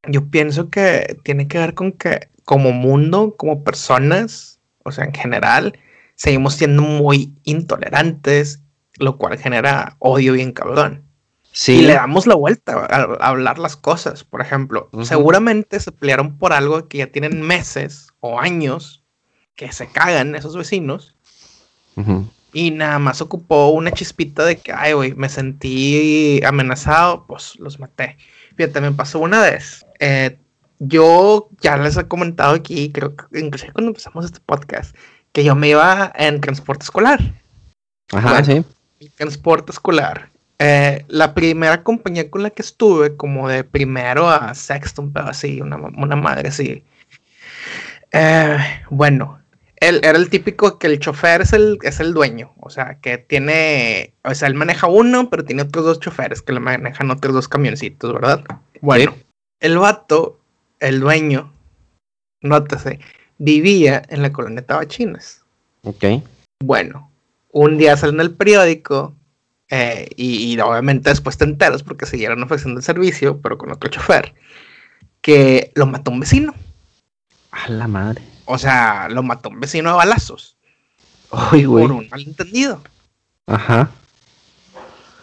[0.06, 5.14] Yo pienso que tiene que ver con que como mundo, como personas, o sea, en
[5.14, 5.80] general,
[6.16, 8.62] seguimos siendo muy intolerantes,
[8.98, 11.06] lo cual genera odio bien cabrón.
[11.52, 11.74] Sí.
[11.74, 14.24] Y le damos la vuelta a, hablar las cosas.
[14.24, 19.04] Por ejemplo, seguramente se pelearon por algo que ya tienen meses o años
[19.56, 21.16] que se cagan esos vecinos.
[22.54, 27.78] Y nada más ocupó una chispita de que, ay, güey, me sentí amenazado, pues los
[27.80, 28.18] maté.
[28.56, 29.86] Fíjate, me pasó una vez.
[30.00, 30.38] Eh,
[30.80, 34.96] yo ya les he comentado aquí, creo que incluso cuando empezamos este podcast,
[35.34, 37.20] que yo me iba en transporte escolar.
[38.12, 38.64] Ajá, sí.
[39.18, 40.30] Transporte escolar.
[40.62, 45.28] Eh, la primera compañía con la que estuve, como de primero a sexto, un pedo
[45.28, 46.84] así, una, madre así.
[48.12, 48.58] Eh,
[48.90, 49.40] bueno,
[49.78, 53.18] él era el típico que el chofer es el, es el dueño, o sea, que
[53.18, 57.34] tiene, o sea, él maneja uno, pero tiene otros dos choferes que le manejan otros
[57.34, 58.44] dos camioncitos, ¿verdad?
[58.82, 59.16] Bueno,
[59.62, 60.40] el vato
[60.80, 61.54] el dueño,
[62.42, 63.00] nótese,
[63.38, 65.42] vivía en la colonia Tabachinas.
[65.84, 66.04] Ok.
[66.62, 67.10] Bueno,
[67.52, 69.16] un día salió en el periódico
[69.70, 74.34] eh, y, obviamente después te enteras porque siguieron ofreciendo el servicio, pero con otro chofer,
[75.22, 76.54] que lo mató un vecino.
[77.52, 78.22] A la madre.
[78.46, 80.58] O sea, lo mató un vecino a balazos.
[81.32, 81.88] Ay, güey.
[81.88, 82.82] Por un malentendido.
[83.46, 83.92] Ajá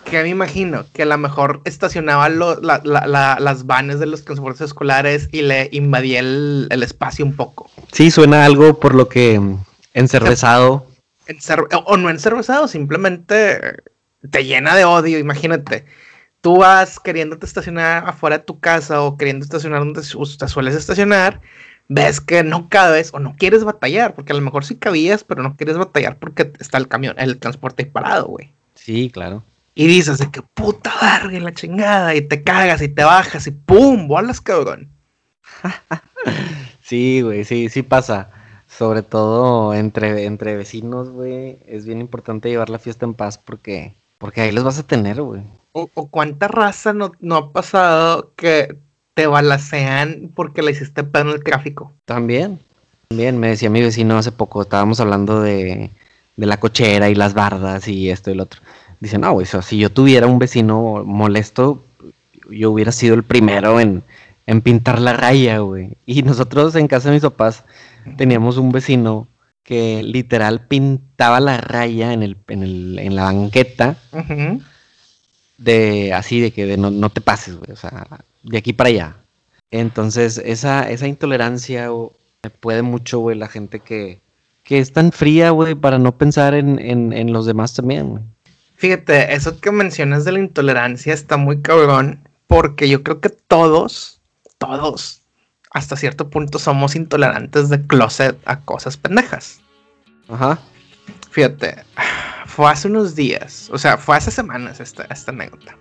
[0.07, 5.43] que me imagino que a lo mejor estacionaba las vanes de los transportes escolares y
[5.43, 7.69] le invadía el, espacio un poco.
[7.93, 9.59] Sí, suena algo por lo que mm,
[9.95, 10.87] encervezado.
[11.85, 13.83] o no encervezado, simplemente
[14.31, 15.85] te llena de odio, imagínate.
[16.41, 21.41] Tú vas queriéndote estacionar afuera de tu casa o queriendo estacionar donde te sueles estacionar,
[21.89, 25.43] ves que no cabes o no quieres batallar, porque a lo mejor sí cabías, pero
[25.43, 28.53] no quieres batallar porque está el camión, el transporte ahí parado, güey.
[28.75, 29.43] Sí, claro
[29.79, 33.51] y dices de que puta verga la chingada y te cagas y te bajas y
[33.51, 34.89] pum, bolas cabrón.
[36.81, 38.31] sí, güey, sí, sí pasa.
[38.67, 43.95] Sobre todo entre, entre vecinos, güey, es bien importante llevar la fiesta en paz porque,
[44.19, 45.43] porque ahí los vas a tener, güey.
[45.73, 48.79] O, cuánta raza no, no ha pasado que
[49.15, 51.93] te balacean porque le hiciste pedo en el tráfico.
[52.07, 52.59] También.
[53.09, 55.91] También me decía mi vecino hace poco, estábamos hablando de,
[56.37, 58.61] de la cochera y las bardas y esto y lo otro.
[59.01, 61.83] Dicen, no, güey, si yo tuviera un vecino molesto,
[62.51, 64.03] yo hubiera sido el primero en,
[64.63, 65.97] pintar la raya, güey.
[66.07, 67.65] Y nosotros en casa de mis papás
[68.17, 69.27] teníamos un vecino
[69.67, 73.97] que literal pintaba la raya en, el, en, el, en la banqueta.
[75.59, 77.73] De así, de que no, te pases, güey.
[77.73, 78.07] O sea,
[78.45, 79.17] de aquí para allá.
[79.73, 81.91] Entonces, esa, esa intolerancia
[82.43, 84.21] me puede mucho, güey, la gente que,
[84.63, 88.23] que es tan fría, güey, para no pensar en, en, en los demás también, güey.
[88.77, 94.21] Fíjate, eso que mencionas de la intolerancia está muy cabrón, porque yo creo que todos,
[94.59, 95.23] todos,
[95.77, 99.61] hasta cierto punto somos intolerantes de closet a cosas pendejas.
[100.29, 100.59] Ajá.
[101.31, 101.85] Fíjate,
[102.47, 105.77] fue hace unos días, o sea, fue hace semanas esta, esta anécdota.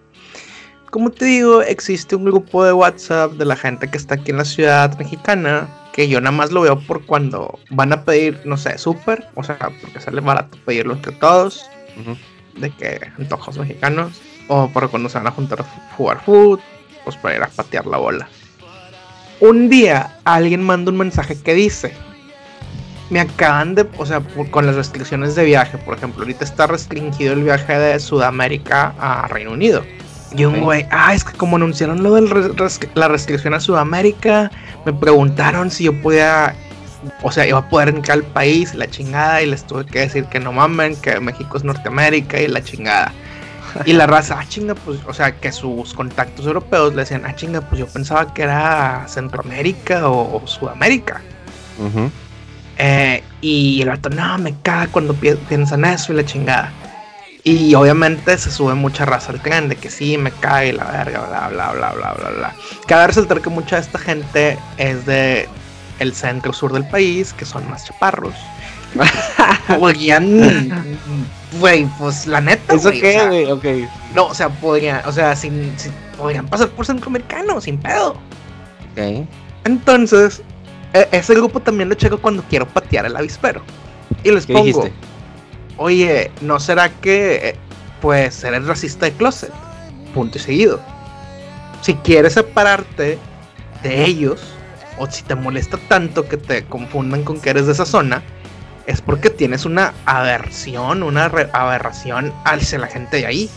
[0.91, 4.38] Como te digo, existe un grupo de WhatsApp de la gente que está aquí en
[4.38, 8.58] la ciudad mexicana, que yo nada más lo veo por cuando van a pedir, no
[8.58, 11.66] sé, súper, o sea, porque sale barato pedirlo entre todos.
[12.00, 12.16] Ajá
[12.56, 15.64] de que antojos mexicanos, o por cuando se van a juntar a
[15.96, 16.60] jugar fútbol,
[17.04, 18.30] pues para ir a patear la bola.
[19.40, 21.94] Un día alguien manda un mensaje que dice,
[23.10, 27.34] me acaban de, o sea, con las restricciones de viaje, por ejemplo, ahorita está restringido
[27.34, 29.84] el viaje de Sudamérica a Reino Unido.
[30.36, 32.54] Y un güey, ah, es que como anunciaron lo de
[32.96, 34.52] la restricción a Sudamérica,
[34.86, 36.56] me preguntaron si yo podía,
[37.22, 40.26] o sea, iba a poder entrar al país, la chingada, y les tuve que decir
[40.26, 43.14] que no mamen, que México es Norteamérica y la chingada.
[43.84, 47.36] Y la raza, ah, chinga, pues, o sea, que sus contactos europeos le decían, ah,
[47.36, 51.21] chinga, pues yo pensaba que era Centroamérica o, Sudamérica.
[52.78, 56.71] Eh, y el vato, no, me caga cuando piensan eso y la chingada.
[57.43, 61.28] Y obviamente se sube mucha raza al tren de que sí, me cae la verga,
[61.28, 62.55] bla, bla, bla, bla, bla, bla.
[62.88, 65.47] Cabe resaltar que mucha de esta gente es de
[65.99, 68.34] el centro sur del país, que son más chaparros.
[71.60, 72.76] güey, pues la neta.
[72.76, 73.45] ¿Eso qué, güey?
[73.51, 73.89] ok.
[74.14, 75.74] No, o sea, podrían, o sea, sin,
[76.18, 78.12] podrían pasar por centroamericano, sin pedo.
[78.91, 79.28] Ok.
[79.66, 80.41] Entonces,
[80.93, 83.62] e, ese grupo también lo checo cuando quiero patear el avispero.
[84.24, 84.89] Y les pongo,
[85.78, 87.56] oye, ¿no será que,
[88.01, 89.51] pues, eres racista de closet?
[90.14, 90.80] Punto y seguido.
[91.82, 93.20] Si quieres separarte
[93.84, 94.41] de ellos,
[94.97, 98.24] o si te molesta tanto que te confundan con que eres de esa zona,
[98.88, 103.50] es porque tienes una aversión, una aberración hacia la gente de ahí.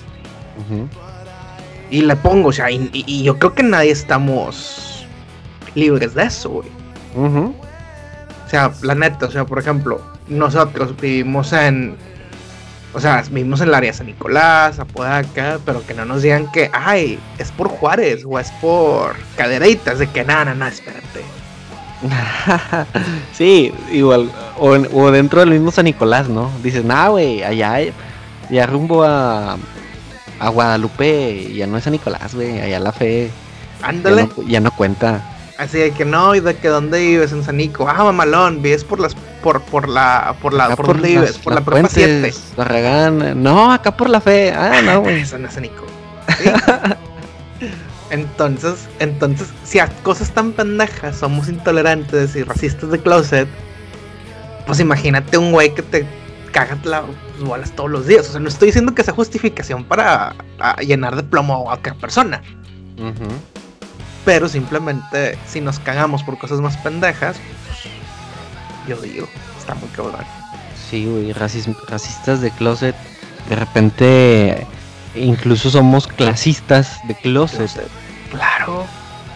[1.90, 5.06] Y le pongo, o sea, y, yo creo que nadie estamos
[5.74, 6.68] libres de eso, güey.
[7.14, 11.96] O sea, la neta, o sea, por ejemplo, nosotros vivimos en.
[12.94, 16.70] O sea, vivimos en el área San Nicolás, Apodaca, pero que no nos digan que,
[16.72, 21.37] ay, es por Juárez o es por Cadereitas, de que nada, nada, nada, espérate.
[23.32, 26.50] sí, igual, o, dentro del mismo San Nicolás, ¿no?
[26.62, 27.78] Dices, nah, güey, allá,
[28.50, 29.56] ya rumbo a,
[30.38, 33.30] a Guadalupe, ya no es San Nicolás, güey, allá la fe.
[33.82, 34.28] Ándale.
[34.46, 35.22] Ya no, cuenta.
[35.58, 37.88] Así de que no, y de que dónde vives en San Nico.
[37.88, 41.62] Ah, mamalón, vives por las, por, por la, por la, por, dónde vives, por la
[41.62, 42.32] prepa 7.
[42.56, 44.52] La regan, no, acá por la fe.
[44.52, 45.22] Ah, no, güey.
[45.22, 45.84] Eso no es San Nico.
[48.10, 53.48] Entonces, entonces, si a cosas tan pendejas somos intolerantes y racistas de closet,
[54.66, 56.06] pues imagínate un güey que te
[56.52, 57.04] caga las
[57.40, 58.28] bolas todos los días.
[58.28, 60.34] O sea, no estoy diciendo que sea justificación para
[60.80, 62.42] llenar de plomo a otra persona.
[64.24, 67.36] Pero simplemente, si nos cagamos por cosas más pendejas,
[67.66, 67.94] pues,
[68.88, 69.28] yo digo,
[69.58, 70.24] está muy cabrón.
[70.90, 72.96] Sí, güey, racistas de closet,
[73.50, 74.66] de repente
[75.20, 77.70] incluso somos clasistas de closet.
[78.30, 78.86] Claro.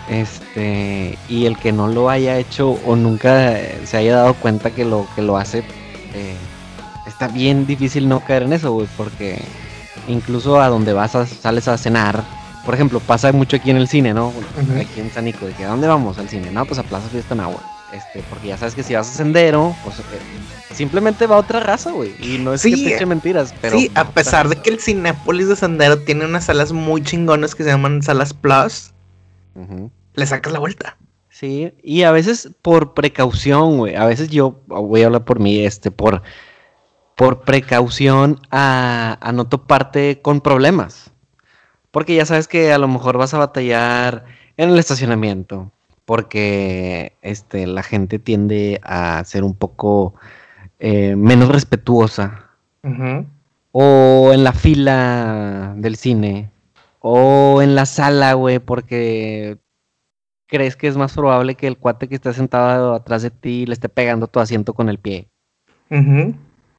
[0.08, 4.84] Este, y el que no lo haya hecho o nunca se haya dado cuenta que
[4.84, 5.60] lo que lo hace,
[6.14, 6.36] eh,
[7.06, 9.40] está bien difícil no caer en eso, güey, porque
[10.08, 12.22] incluso a donde vas a, sales a cenar,
[12.64, 14.32] por ejemplo, pasa mucho aquí en el cine, ¿no?
[14.80, 16.50] Aquí en Sanico, de que ¿a dónde vamos al cine?
[16.50, 17.60] No, pues a Plaza Fiesta en Agua.
[17.93, 20.03] Este, porque ya sabes que si vas a sendero, pues eh,
[20.74, 22.14] simplemente va otra raza, güey.
[22.18, 23.78] Y no es que te eche mentiras, pero.
[23.78, 27.64] Sí, a pesar de que el Cinépolis de Sendero tiene unas salas muy chingonas que
[27.64, 28.93] se llaman salas Plus,
[30.14, 30.97] le sacas la vuelta.
[31.28, 33.95] Sí, y a veces por precaución, güey.
[33.95, 36.22] A veces yo voy a hablar por mí, este, por,
[37.14, 41.11] por precaución a, a no toparte con problemas.
[41.90, 44.24] Porque ya sabes que a lo mejor vas a batallar
[44.57, 45.70] en el estacionamiento
[46.05, 50.14] porque este, la gente tiende a ser un poco
[50.78, 52.48] eh, menos respetuosa.
[53.72, 56.50] O en la fila del cine.
[56.98, 59.59] O en la sala, güey, porque
[60.46, 63.72] crees que es más probable que el cuate que está sentado atrás de ti le
[63.72, 65.28] esté pegando tu asiento con el pie.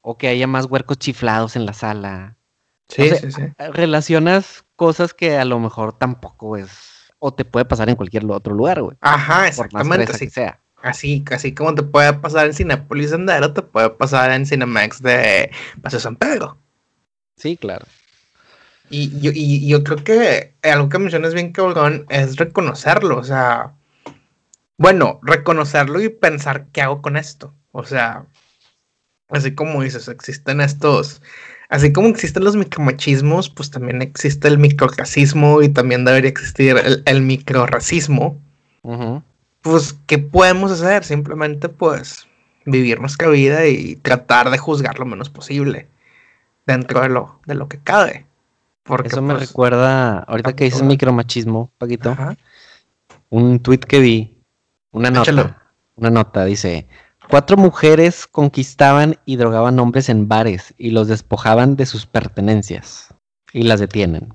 [0.02, 2.36] O que haya más huercos chiflados en la sala.
[2.88, 3.42] Sí, sí, sí.
[3.72, 6.93] Relacionas cosas que a lo mejor tampoco es
[7.26, 8.98] o te puede pasar en cualquier otro lugar, güey.
[9.00, 10.12] Ajá, exactamente.
[10.12, 10.60] Así, sea.
[10.82, 15.50] Así, así como te puede pasar en Cinepolis Sendero, te puede pasar en Cinemax de
[15.80, 16.58] Paseo San Pedro.
[17.38, 17.86] Sí, claro.
[18.90, 23.16] Y yo, y yo creo que algo que mencionas bien, cabrón, es reconocerlo.
[23.16, 23.72] O sea,
[24.76, 27.54] bueno, reconocerlo y pensar qué hago con esto.
[27.72, 28.26] O sea,
[29.30, 31.22] así como dices, existen estos
[31.68, 37.02] así como existen los micromachismos, pues también existe el microracismo y también debería existir el,
[37.04, 38.38] el microracismo.
[39.62, 41.04] Pues, ¿qué podemos hacer?
[41.04, 42.28] Simplemente, pues,
[42.66, 45.88] vivir nuestra vida y tratar de juzgar lo menos posible
[46.66, 48.26] dentro de lo, de lo que cabe.
[48.82, 52.14] Porque, Eso me pues, recuerda, ahorita que dices micromachismo, Paquito,
[53.30, 54.36] un tweet que vi,
[54.92, 55.62] una nota,
[55.96, 56.86] una nota, dice,
[57.28, 63.14] Cuatro mujeres conquistaban y drogaban hombres en bares y los despojaban de sus pertenencias
[63.52, 64.34] y las detienen.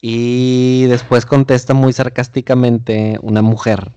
[0.00, 3.92] Y después contesta muy sarcásticamente una mujer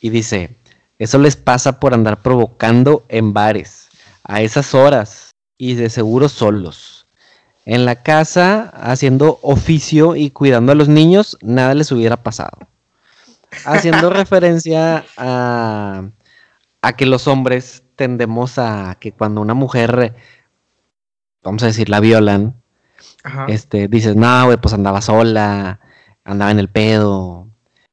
[0.00, 0.58] y dice,
[0.98, 3.88] Eso les pasa por andar provocando en bares,
[4.24, 7.06] a esas horas, y de seguro solos.
[7.64, 12.58] En la casa, haciendo oficio y cuidando a los niños, nada les hubiera pasado.
[13.64, 16.08] Haciendo referencia a,
[16.82, 20.14] a que los hombres tendemos a que cuando una mujer,
[21.42, 22.60] vamos a decir, la violan,
[23.48, 25.80] este, dices, no, güey, pues andaba sola,
[26.24, 27.48] andaba en el pedo,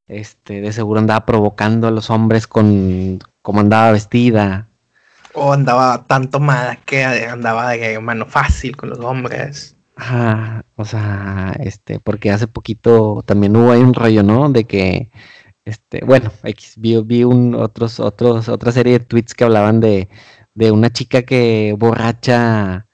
[0.08, 4.68] este, de seguro andaba provocando a los hombres con cómo andaba vestida.
[5.34, 9.76] O andaba tan tomada que andaba de mano fácil con los hombres.
[9.96, 14.50] Ajá, o sea, este, porque hace poquito también hubo ahí un rollo, ¿no?
[14.50, 15.12] De que,
[15.70, 16.32] este, bueno,
[16.78, 20.10] vi, vi un, otros, otros, otra serie de tweets que hablaban de,
[20.54, 22.88] de una chica que borracha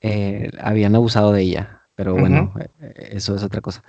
[0.00, 1.76] eh, habían abusado de ella.
[1.94, 3.82] Pero bueno, eh, eso es otra cosa.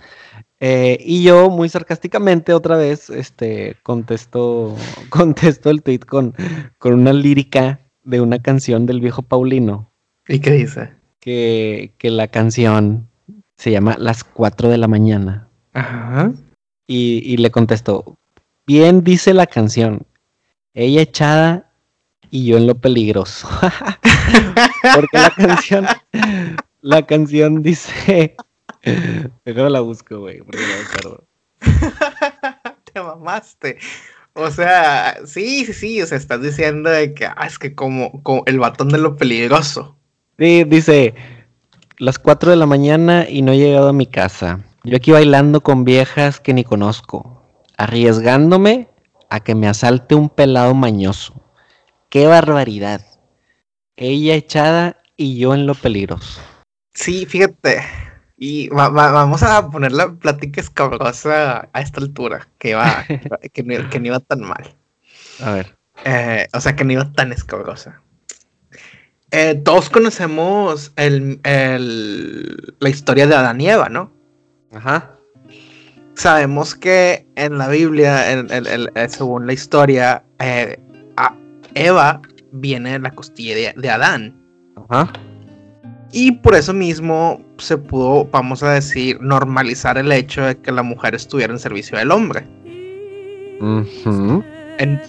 [0.60, 4.76] Eh, y yo, muy sarcásticamente, otra vez, este, contesto,
[5.10, 6.36] contesto el tweet con,
[6.78, 9.94] con una lírica de una canción del viejo Paulino.
[10.28, 10.92] ¿Y qué dice?
[11.20, 13.08] Que, que la canción
[13.56, 15.48] se llama Las 4 de la mañana.
[15.74, 16.34] Ajá.
[16.92, 18.18] Y, y le contesto,
[18.68, 20.06] bien dice la canción,
[20.74, 21.72] ella echada
[22.32, 23.48] y yo en lo peligroso.
[24.96, 25.88] Porque la canción,
[26.82, 28.36] la canción dice.
[29.46, 30.60] Déjame la busco, güey, porque
[31.04, 31.24] no
[32.92, 33.78] Te mamaste.
[34.34, 36.02] O sea, sí, sí, sí.
[36.02, 39.16] O sea, estás diciendo de que ah, es que como, como el batón de lo
[39.16, 39.96] peligroso.
[40.40, 41.14] Sí, dice
[42.00, 44.62] las 4 de la mañana y no he llegado a mi casa.
[44.84, 47.44] Yo aquí bailando con viejas que ni conozco,
[47.78, 48.88] arriesgándome
[49.30, 51.36] a que me asalte un pelado mañoso.
[52.10, 53.06] ¡Qué barbaridad!
[53.96, 56.42] Ella echada y yo en lo peligroso.
[56.96, 57.84] Sí, fíjate.
[58.38, 63.06] Y vamos a poner la plática escabrosa a esta altura, que, va,
[63.54, 64.76] que, no, iba tan mal.
[65.42, 65.78] A ver.
[66.06, 68.02] Eh, o sea, que no iba tan escabrosa.
[69.30, 71.40] Eh, todos conocemos el,
[72.80, 74.21] la historia de Adán y Eva, ¿no?
[74.74, 75.18] Ajá.
[76.14, 80.24] Sabemos que en la Biblia, eh, según la historia,
[81.74, 84.38] Eva viene de la costilla de, Adán.
[84.90, 85.12] Ajá.
[86.12, 90.84] Y por eso mismo se pudo, vamos a decir, normalizar el hecho de que la
[90.84, 92.46] mujer estuviera en servicio del hombre.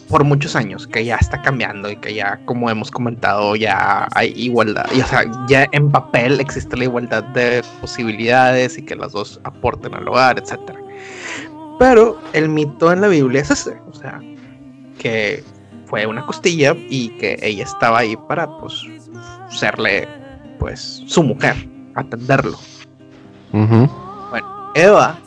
[0.08, 4.32] Por muchos años, que ya está cambiando y que ya, como hemos comentado, ya hay
[4.36, 4.86] igualdad.
[4.94, 9.40] Y, o sea, ya en papel existe la igualdad de posibilidades y que las dos
[9.44, 10.58] aporten al hogar, etc.
[11.78, 14.20] Pero el mito en la Biblia es ese, o sea,
[14.98, 15.42] que
[15.86, 18.82] fue una costilla y que ella estaba ahí para pues
[19.50, 20.08] serle
[20.58, 21.56] pues su mujer,
[21.94, 22.58] atenderlo.
[23.52, 25.18] Bueno, Eva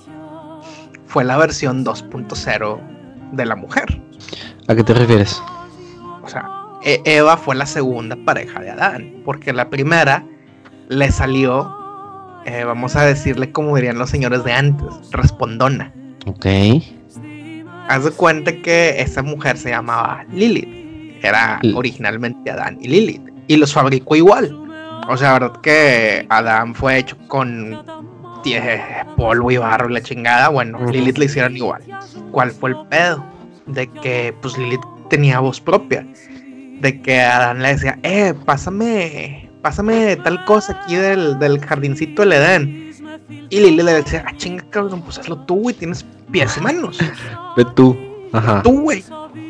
[1.08, 2.80] fue la versión 2.0
[3.34, 4.05] de la mujer.
[4.68, 5.42] ¿A qué te refieres?
[6.24, 6.50] O sea,
[6.84, 10.26] e-, Eva fue la segunda pareja de Adán, porque la primera
[10.90, 11.76] le salió,
[12.46, 15.94] eh, vamos a decirle como dirían los señores de antes, respondona.
[16.26, 16.46] Ok
[17.88, 21.24] haz de cuenta que esa mujer se llamaba Lilith.
[21.24, 23.22] Era originalmente Adán y Lilith.
[23.48, 24.56] Y los fabricó igual.
[25.08, 27.84] O sea, la verdad que Adán fue hecho con
[29.18, 30.50] polvo y barro y la chingada.
[30.50, 31.82] Bueno, Lilith le hicieron igual.
[32.32, 33.26] ¿Cuál fue el pedo?
[33.68, 36.06] De que pues Lilith tenía voz propia.
[36.80, 42.34] De que Adán le decía, eh, pásame, pásame tal cosa aquí del, del jardincito del
[42.34, 42.86] Edén.
[43.50, 47.00] Y Lilith le decía, ah, chinga, cabrón, pues hazlo tú, güey, tienes pies y manos.
[47.58, 47.98] De tú.
[48.34, 48.62] Ajá.
[48.62, 49.04] Tú, güey.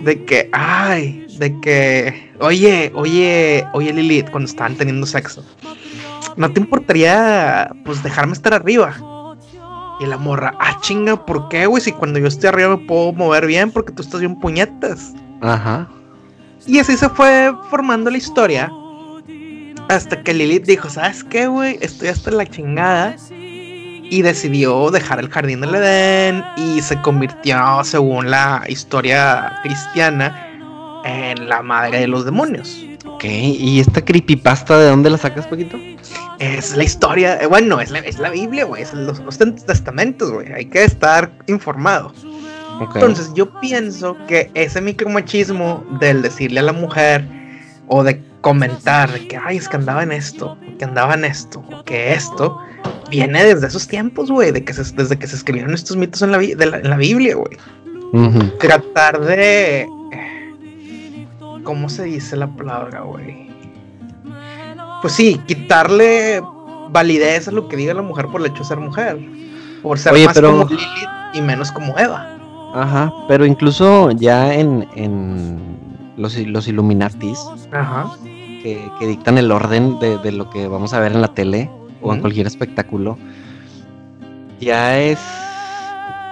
[0.04, 5.44] De que, ay, de que, oye, oye, oye Lilith, cuando estaban teniendo sexo,
[6.38, 8.96] ¿no te importaría, pues, dejarme estar arriba?
[10.00, 11.82] Y la morra, ah, chinga, ¿por qué, güey?
[11.82, 15.14] Si cuando yo estoy arriba me puedo mover bien porque tú estás bien puñetas.
[15.42, 15.88] Ajá.
[16.66, 18.72] Y así se fue formando la historia.
[19.88, 21.78] Hasta que Lilith dijo, ¿sabes qué, güey?
[21.82, 23.16] Estoy hasta la chingada
[24.10, 30.48] y decidió dejar el jardín del Edén y se convirtió, según la historia cristiana,
[31.06, 32.84] en la madre de los demonios.
[33.08, 35.78] Ok, ¿y esta creepypasta de dónde la sacas, poquito?
[36.40, 40.32] Es la historia, eh, bueno, es la, es la Biblia, güey, es los, los testamentos,
[40.32, 42.14] güey, hay que estar informado.
[42.94, 47.26] Entonces yo pienso que ese micromachismo del decirle a la mujer
[47.88, 51.84] o de comentar que, ay, es que andaba en esto, que andaba en esto, o
[51.84, 52.60] que esto,
[53.10, 56.42] viene desde esos tiempos, güey, de que desde que se escribieron estos mitos en la,
[56.42, 57.58] en la Biblia, güey.
[58.60, 59.88] Tratar de...
[61.66, 63.50] ¿Cómo se dice la palabra, güey?
[65.02, 66.42] Pues sí, quitarle
[66.92, 69.20] validez a lo que diga la mujer por el hecho de ser mujer.
[69.82, 72.30] Por ser más como Lilith y menos como Eva.
[72.76, 75.60] Ajá, pero incluso ya en, en
[76.18, 77.40] los, los Illuminatis,
[77.72, 78.12] Ajá.
[78.62, 81.70] Que, dictan el orden de, lo que vamos a ver en la tele
[82.02, 83.18] o en cualquier espectáculo,
[84.60, 85.20] ya es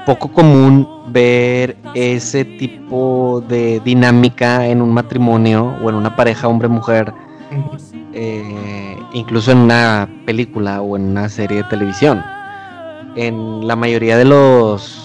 [0.05, 7.13] poco común ver ese tipo de dinámica en un matrimonio o en una pareja hombre-mujer,
[8.13, 12.21] eh, incluso en una película o en una serie de televisión.
[13.15, 14.99] En la mayoría de los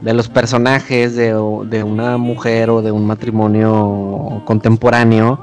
[0.00, 1.32] de los personajes de,
[1.66, 5.40] de una mujer o de un matrimonio contemporáneo,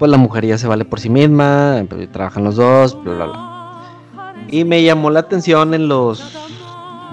[0.00, 4.44] pues la mujer ya se vale por sí misma, trabajan los dos, bla bla bla.
[4.48, 6.47] Y me llamó la atención en los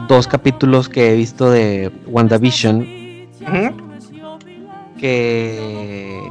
[0.08, 2.86] dos capítulos que he visto de WandaVision.
[4.97, 6.22] Que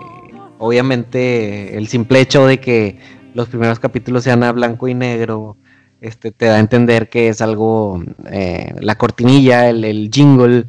[0.58, 2.98] obviamente el simple hecho de que
[3.34, 5.56] los primeros capítulos sean a blanco y negro,
[6.00, 10.66] este, te da a entender que es algo, eh, la cortinilla, el, jingle,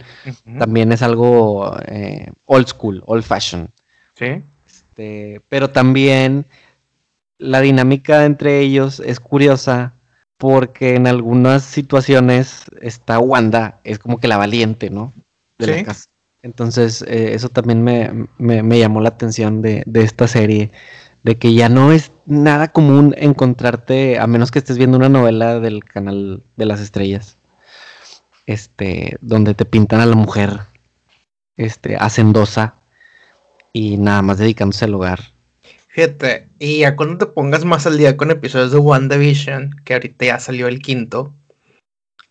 [0.58, 3.70] también es algo eh, old school, old fashion.
[4.16, 4.41] Sí.
[4.66, 6.45] Este, pero también
[7.38, 9.95] la dinámica entre ellos es curiosa
[10.38, 15.13] porque en algunas situaciones está Wanda, es como que la valiente, ¿no?
[15.57, 16.05] De la casa.
[16.45, 20.71] Entonces, eh, eso también me, llamó la atención de, esta serie,
[21.23, 25.59] de que ya no es nada común encontrarte, a menos que estés viendo una novela
[25.59, 27.38] del canal de las estrellas,
[28.45, 30.59] este, donde te pintan a la mujer,
[31.57, 32.75] este, hacendosa
[33.73, 35.34] y nada más dedicándose al hogar.
[35.96, 40.26] Fíjate, y ya cuando te pongas más al día con episodios de WandaVision, que ahorita
[40.26, 41.34] ya salió el quinto,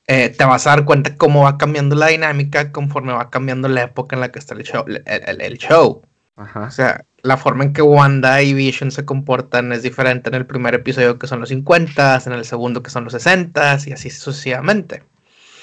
[0.06, 3.84] eh, te vas a dar cuenta cómo va cambiando la dinámica conforme va cambiando la
[3.84, 4.84] época en la que está el show.
[4.86, 6.02] El, show.
[6.36, 10.44] O sea, la forma en que Wanda y Vision se comportan es diferente en el
[10.44, 14.10] primer episodio que son los 50, en el segundo que son los 60 y así
[14.10, 15.04] sucesivamente.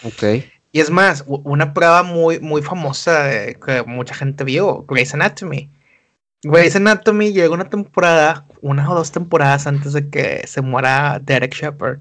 [0.02, 0.44] Ok.
[0.72, 3.30] Y es más, una prueba muy, muy famosa
[3.64, 5.70] que mucha gente vio, Grey's Anatomy
[6.44, 11.54] Grey's Anatomy llegó una temporada, una o dos temporadas antes de que se muera Derek
[11.54, 12.00] Shepard.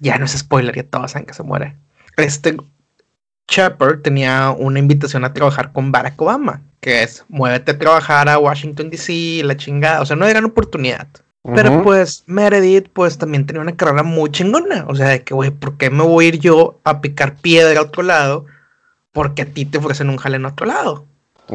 [0.00, 1.76] Ya no es spoiler, ya todos saben que se muere.
[2.16, 2.56] Este
[3.48, 8.38] Shepard tenía una invitación a trabajar con Barack Obama, que es muévete a trabajar a
[8.38, 10.00] Washington DC, la chingada.
[10.00, 11.08] O sea, no era una oportunidad.
[11.54, 14.86] Pero pues Meredith pues también tenía una carrera muy chingona.
[14.88, 17.80] O sea, de que, güey, ¿por qué me voy a ir yo a picar piedra
[17.80, 18.46] a otro lado?
[19.12, 21.04] Porque a ti te ofrecen un jale en otro lado.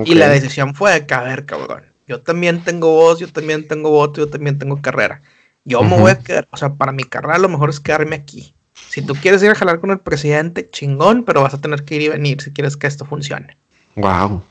[0.05, 3.68] Y la decisión fue de que, a ver, cabrón yo también tengo voz, yo también
[3.68, 5.22] tengo voto, yo también tengo carrera.
[5.64, 8.55] Yo me voy a quedar, o sea, para mi carrera lo mejor es quedarme aquí.
[8.89, 11.95] Si tú quieres ir a jalar con el presidente, chingón, pero vas a tener que
[11.95, 13.55] ir y venir si quieres que esto funcione.
[13.95, 14.43] Wow.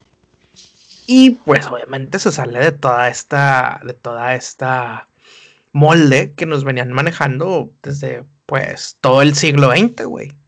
[1.08, 5.08] Y pues obviamente se sale de toda esta, de toda esta
[5.72, 10.38] molde que nos venían manejando desde pues todo el siglo XX, güey.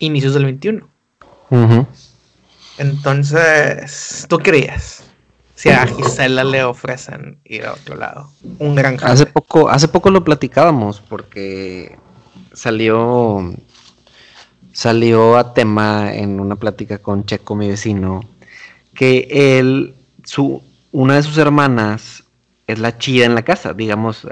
[0.00, 0.82] Inicios del XXI.
[2.76, 5.07] Entonces, ¿tú creías?
[5.58, 8.30] Si a Gisela le ofrecen ir a otro lado.
[8.60, 11.98] Un gran Hace poco, hace poco lo platicábamos porque
[12.52, 13.54] salió
[14.72, 18.20] salió a tema en una plática con Checo, mi vecino,
[18.94, 19.26] que
[19.58, 22.22] él, su, una de sus hermanas
[22.68, 24.28] es la chida en la casa, digamos,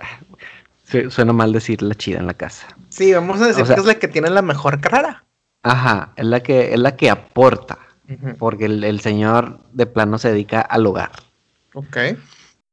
[1.10, 2.68] suena mal decir la chida en la casa.
[2.90, 5.24] Sí, vamos a decir que es la que tiene la mejor carrera.
[5.64, 7.85] Ajá, es la que, es la que aporta
[8.38, 11.10] porque el, señor de plano se dedica al hogar.
[11.74, 11.96] Ok.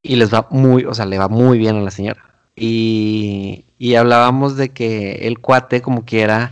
[0.01, 2.23] Y les va muy, o sea, le va muy bien a la señora.
[2.55, 6.51] Y, y hablábamos de que el cuate, como quiera,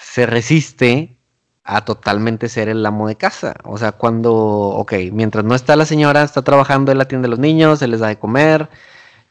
[0.00, 1.16] se resiste
[1.64, 3.54] a totalmente ser el amo de casa.
[3.64, 7.38] O sea, cuando, ok, mientras no está la señora, está trabajando, él atiende a los
[7.38, 8.68] niños, él les da de comer,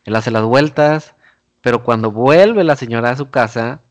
[0.06, 1.16] él hace las vueltas,
[1.62, 3.82] pero cuando vuelve la señora a su casa,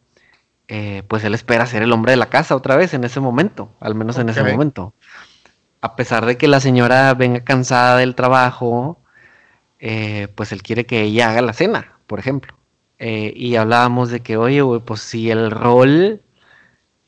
[0.69, 3.71] eh, pues él espera ser el hombre de la casa otra vez en ese momento,
[3.81, 4.93] al menos en ese momento.
[5.81, 9.01] A pesar de que la señora venga cansada del trabajo,
[9.81, 12.55] eh, pues él quiere que ella haga la cena, por ejemplo.
[12.99, 16.21] Eh, y hablábamos de que, oye, pues si el rol,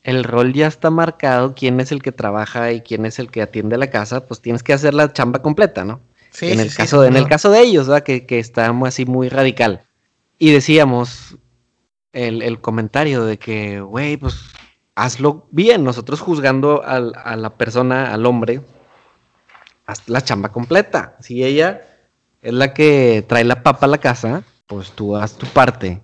[0.01, 3.43] el rol ya está marcado, quién es el que trabaja y quién es el que
[3.43, 6.01] atiende la casa, pues tienes que hacer la chamba completa, ¿no?
[6.31, 8.03] Sí, en, el caso, en el caso de ellos, ¿verdad?
[8.03, 9.81] Que, que está así muy radical.
[10.39, 11.37] Y decíamos,
[12.13, 14.35] el, comentario de que, güey, pues
[14.95, 15.83] hazlo bien.
[15.83, 18.61] Nosotros juzgando a la persona, al hombre,
[19.85, 21.17] haz la chamba completa.
[21.19, 21.81] Si ella
[22.41, 26.01] es la que trae la papa a la casa, pues tú haz tu parte.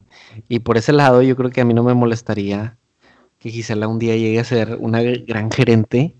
[0.47, 2.78] Y por ese lado yo creo que a mí no me molestaría
[3.39, 6.16] que Gisela un día llegue a ser una gran gerente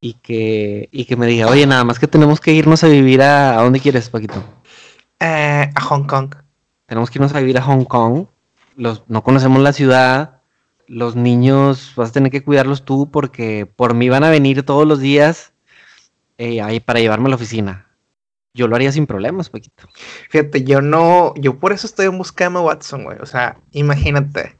[0.00, 3.22] y que, y que me diga, oye, nada más que tenemos que irnos a vivir
[3.22, 3.58] a...
[3.58, 4.42] ¿A dónde quieres, Paquito?
[5.20, 6.34] Eh, a Hong Kong.
[6.86, 8.26] Tenemos que irnos a vivir a Hong Kong
[8.78, 10.40] no conocemos la ciudad,
[10.86, 14.86] los niños vas a tener que cuidarlos tú porque por mí van a venir todos
[14.86, 15.52] los días
[16.38, 17.86] eh, ahí para llevarme a la oficina.
[18.54, 19.86] Yo lo haría sin problemas, Paquito.
[20.30, 23.18] Fíjate, yo no, yo por eso estoy en busca de Emma Watson, güey.
[23.20, 24.56] O sea, imagínate,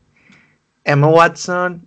[0.85, 1.87] Emma Watson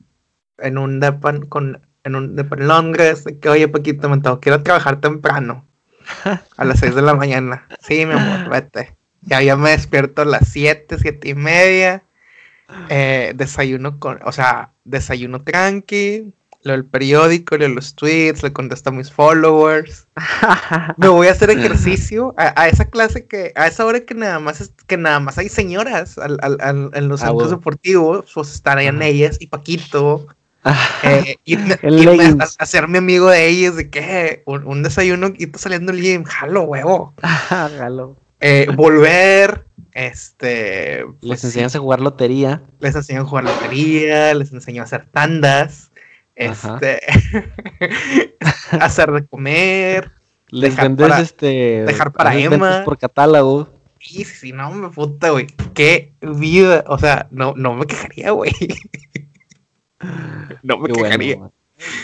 [0.57, 4.49] en un depa con, en un depa en Londres, que oye, Paquito, me tengo que
[4.49, 5.65] ir a trabajar temprano.
[6.57, 7.67] A las 6 de la mañana.
[7.82, 8.97] Sí, mi amor, vete.
[9.21, 12.03] Ya, ya me despierto a las 7, siete y media.
[12.89, 18.89] Eh, desayuno con, o sea, desayuno tranqui, leo el periódico, leo los tweets, le contesto
[18.89, 20.07] a mis followers.
[20.97, 24.61] Me voy a hacer ejercicio a, esa clase que, a esa hora que nada más
[24.61, 29.47] es, que nada más hay señoras en los ah, centros deportivos, pues estarían ellas y
[29.47, 30.28] Paquito.
[31.03, 31.74] eh, irme,
[32.39, 37.13] a, hacerme amigo de ellas, de que un, desayuno y saliendo el gym, jalo, huevo.
[37.49, 38.15] jalo.
[38.42, 41.06] Eh, volver, este.
[41.22, 42.64] les pues enseñas a jugar lotería.
[42.80, 45.92] Les enseño a jugar lotería, les enseño a hacer tandas,
[46.36, 47.02] este.
[48.72, 50.12] hacer de comer.
[50.50, 51.86] Les vendes este.
[51.86, 52.84] Dejar para Emma.
[52.84, 53.70] Por catálogo.
[54.00, 55.48] Sí, sí, no me puta, güey.
[55.74, 56.84] Qué vida.
[56.88, 58.52] O sea, no, no me quejaría, güey.
[60.64, 61.38] no me quejaría.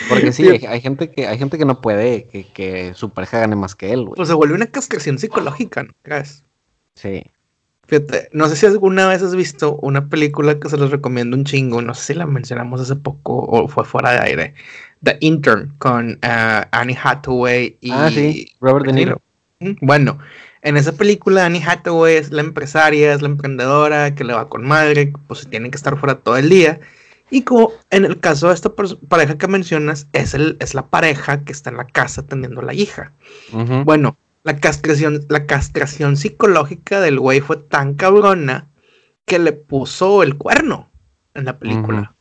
[0.08, 3.56] Porque sí, hay, gente que hay gente que no puede que, que su pareja gane
[3.56, 4.16] más que él, güey.
[4.16, 6.44] Pues se vuelve una cascación psicológica, ¿no crees?
[6.94, 7.24] Sí.
[7.88, 11.44] Fíjate, no sé si alguna vez has visto una película que se les recomiendo un
[11.44, 14.54] chingo, no sé si la mencionamos hace poco o fue fuera de aire,
[15.02, 18.52] The Intern con uh, Annie Hathaway y ah, sí.
[18.60, 19.22] Robert De Niro.
[19.80, 20.18] Bueno,
[20.60, 24.66] en esa película Annie Hathaway es la empresaria, es la emprendedora que le va con
[24.66, 26.80] madre, pues tiene que estar fuera todo el día.
[27.30, 28.72] Y como en el caso de esta
[29.08, 32.64] pareja que mencionas, es, el, es la pareja que está en la casa atendiendo a
[32.64, 33.12] la hija.
[33.84, 38.68] Bueno, la castración, la castración psicológica del güey fue tan cabrona
[39.26, 40.88] que le puso el cuerno
[41.34, 42.14] en la película.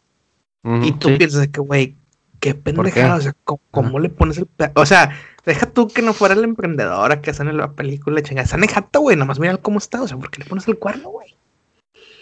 [0.64, 1.96] y tú piensas que, güey,
[2.40, 3.34] qué pendejada, o sea,
[3.72, 4.48] ¿cómo, le pones el...
[4.76, 5.12] O sea,
[5.46, 9.00] deja tú que no fuera la emprendedora que hace en la película, chinga, esa nejata,
[9.00, 11.36] güey, nomás mira cómo está, o sea, ¿por qué le pones el cuerno, güey?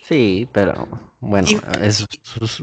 [0.08, 0.88] Sí, pero
[1.20, 1.47] bueno,
[1.82, 2.06] eso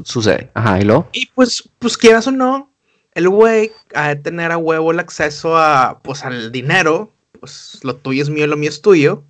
[0.04, 0.50] sucede.
[0.54, 1.08] Ajá, ¿y luego?
[1.12, 2.72] Y pues, pues quieras o no,
[3.14, 7.12] el güey ha de tener a huevo el acceso a, pues, al dinero
[7.42, 9.24] pues lo tuyo es mío, lo mío es tuyo.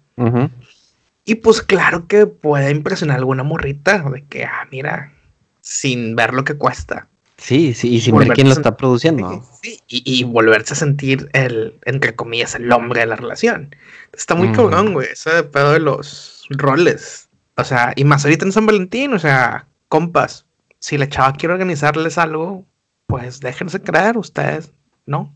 [1.24, 5.14] Y pues claro que puede impresionar a alguna morrita de que, ah, mira,
[5.62, 7.08] sin ver lo que cuesta.
[7.38, 9.42] Sí, sí, y sin ver quién lo está produciendo.
[9.62, 13.74] Sí, y, volverse a sentir el, entre comillas, el hombre de la relación.
[14.12, 17.30] Está muy cabrón, güey, ese pedo de los roles.
[17.56, 20.46] O sea, y más ahorita en San Valentín, o sea, compas,
[20.78, 22.64] si la chava quiere organizarles algo,
[23.06, 24.72] pues déjense creer ustedes,
[25.06, 25.34] ¿no?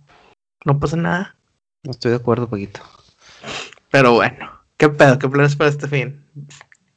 [0.65, 1.37] No pasa nada.
[1.83, 2.81] No estoy de acuerdo, Paquito.
[3.91, 5.19] Pero bueno, ¿qué pedo?
[5.19, 6.25] ¿Qué planes para este fin?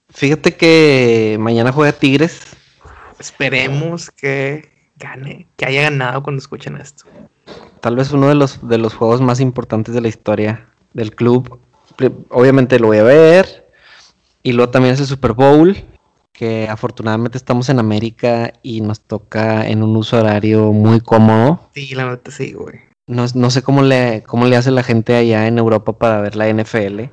[0.09, 2.41] Fíjate que mañana juega Tigres.
[3.19, 7.05] Esperemos que gane, que haya ganado cuando escuchen esto.
[7.81, 11.59] Tal vez uno de los, de los juegos más importantes de la historia del club.
[12.29, 13.68] Obviamente lo voy a ver.
[14.41, 15.77] Y luego también es el Super Bowl,
[16.31, 21.69] que afortunadamente estamos en América y nos toca en un uso horario muy cómodo.
[21.73, 22.79] Sí, la verdad sí, güey.
[23.07, 26.47] No, sé cómo le, cómo le hace la gente allá en Europa para ver la
[26.47, 27.05] NFL.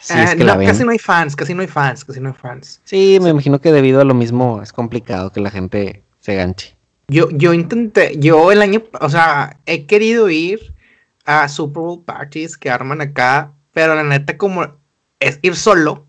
[0.00, 2.80] Si es que casi no hay fans, casi no hay fans, casi no hay fans.
[2.84, 6.76] Sí, me imagino que debido a lo mismo es complicado que la gente se ganche.
[7.08, 10.74] Yo, yo intenté, yo el año, o sea, he querido ir
[11.24, 14.66] a Super Bowl parties que arman acá, pero la neta como
[15.20, 16.06] es ir solo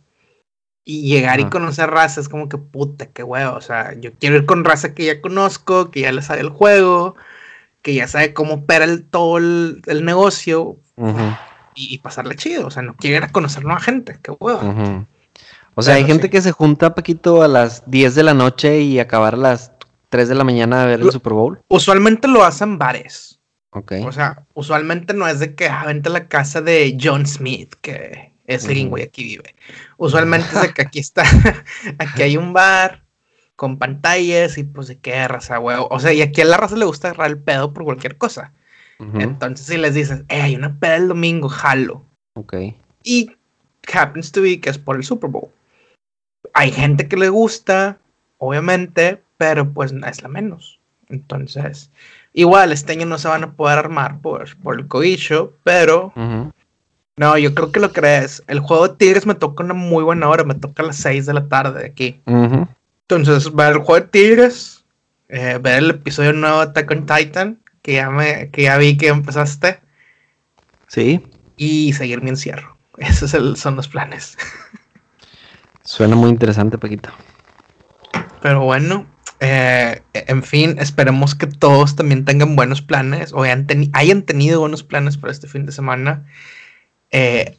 [0.86, 4.36] y llegar y conocer raza es como que puta, qué huevo, o sea, yo quiero
[4.36, 7.15] ir con raza que ya conozco, que ya le sabe el juego,
[7.84, 10.77] que ya sabe cómo opera el, todo el, negocio
[11.75, 12.65] y, pasarle chido.
[12.67, 14.17] O sea, no quiere conocer nueva gente.
[14.23, 15.05] Qué huevo.
[15.75, 18.99] O sea, hay gente que se junta, Paquito, a las 10 de la noche y
[18.99, 19.73] acabar a las
[20.09, 21.61] 3 de la mañana a ver el Super Bowl.
[21.67, 23.39] Usualmente lo hacen bares.
[23.71, 23.93] Ok.
[24.05, 27.73] O sea, usualmente no es de que ah, vente a la casa de John Smith,
[27.81, 29.55] que es el güey aquí vive.
[29.97, 31.23] Usualmente es de que aquí está,
[31.97, 33.03] aquí hay un bar,
[33.55, 35.87] con pantallas y pues de qué raza, huevo.
[35.91, 38.51] O sea, y aquí a la raza le gusta agarrar el pedo por cualquier cosa.
[39.15, 42.05] Entonces, si les dices, eh, hay una peda el domingo, jalo.
[42.35, 42.55] Ok.
[43.03, 43.31] Y
[43.91, 45.49] happens to be que es por el Super Bowl.
[46.53, 47.97] Hay gente que le gusta,
[48.37, 50.79] obviamente, pero pues es la menos.
[51.09, 51.91] Entonces,
[52.31, 56.13] igual este año no se van a poder armar por, por el coicho, pero
[57.18, 58.43] no, yo creo que lo crees.
[58.47, 61.26] El juego de Tigres me toca una muy buena hora, me toca a las 6
[61.26, 62.22] de la tarde aquí.
[62.26, 64.84] Entonces, ver el juego de Tigres,
[65.30, 68.97] eh, ver el episodio nuevo de Attack on Titan, que ya, me, que ya vi
[68.97, 69.80] que empezaste.
[70.88, 71.24] Sí.
[71.57, 72.78] Y seguir mi encierro.
[72.97, 74.38] Esos son los planes.
[75.84, 77.09] Suena muy interesante, Paquito.
[78.41, 79.05] Pero bueno,
[79.45, 83.66] Eh, en fin, esperemos que todos también tengan buenos planes o hayan,
[84.24, 86.26] tenido buenos planes para este fin de semana.
[87.14, 87.57] Eh,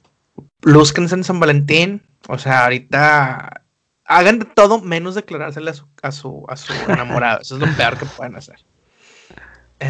[0.62, 2.02] lúzquense en San Valentín.
[2.28, 3.62] O sea, ahorita
[4.04, 7.40] hagan de todo menos declarársele a su, a su, a su enamorado.
[7.40, 8.56] Eso es lo peor que pueden hacer.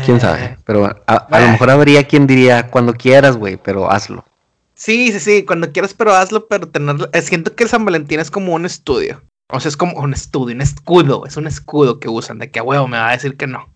[0.05, 4.25] Quién sabe, eh, pero a, lo mejor habría quien diría cuando quieras, güey, pero hazlo.
[4.75, 7.09] Sí, sí, sí, cuando quieras, pero hazlo, pero tenerlo.
[7.23, 9.23] Siento que el San Valentín es como un estudio.
[9.51, 12.59] O sea, es como un estudio, un escudo, es un escudo que usan de que
[12.59, 13.69] a huevo me va a decir que no.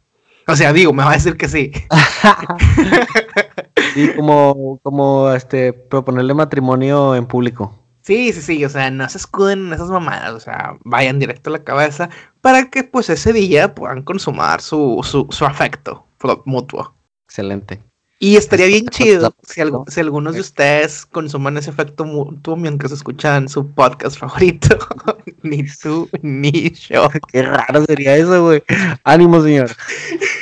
[0.48, 1.70] O sea, digo, me va a decir que sí.
[3.94, 7.74] y como, como este, proponerle matrimonio en público.
[8.02, 11.50] Sí, sí, sí, o sea, no se escuden en esas mamadas, o sea, vayan directo
[11.50, 12.08] a la cabeza
[12.40, 16.06] para que pues ese día puedan consumar su, su, su afecto
[16.46, 16.94] mutuo.
[17.26, 17.82] Excelente.
[18.20, 23.48] Y estaría bien chido si, si, algunos de ustedes consuman ese efecto mutuo mientras escuchan
[23.48, 24.76] su podcast favorito.
[25.42, 27.08] ni tú, ni yo.
[27.32, 28.62] Qué raro sería eso, güey.
[29.04, 29.70] Ánimo, señor.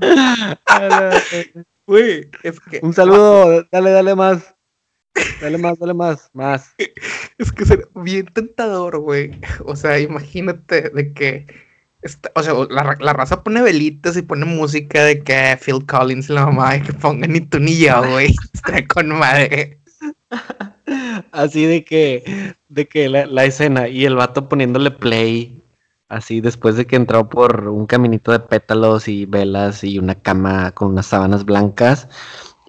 [2.82, 4.54] Un saludo, dale, dale más.
[5.40, 6.74] Dale más, dale más, más.
[7.38, 9.40] Es que sería bien tentador, güey.
[9.64, 11.46] O sea, imagínate de que
[12.34, 16.72] o sea, la, raza pone velitas y pone música de que Phil Collins la mamá
[16.72, 18.34] de que pongan ni tú ni yo, güey.
[18.54, 19.80] Está con madre.
[21.32, 25.59] Así de que, de que la, escena y el vato poniéndole play,
[26.10, 30.72] así después de que entró por un caminito de pétalos y velas y una cama
[30.72, 32.08] con unas sábanas blancas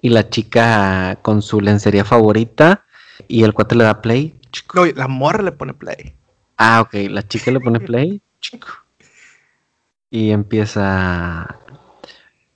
[0.00, 2.86] y la chica con su lencería favorita
[3.28, 4.34] y el cuate le da play.
[4.74, 6.14] No, la morra le pone play.
[6.56, 8.22] Ah, ok, la chica le pone play.
[8.40, 8.68] Chico
[10.12, 11.58] y empieza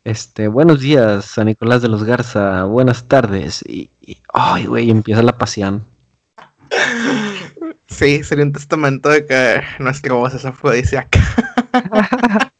[0.04, 3.64] este, buenos días, San Nicolás de los Garza, buenas tardes.
[3.66, 3.90] Y,
[4.34, 5.86] ay, güey, empieza la pasión.
[7.88, 11.20] Sí, sería un testamento de que nuestra voz es afrodisíaca.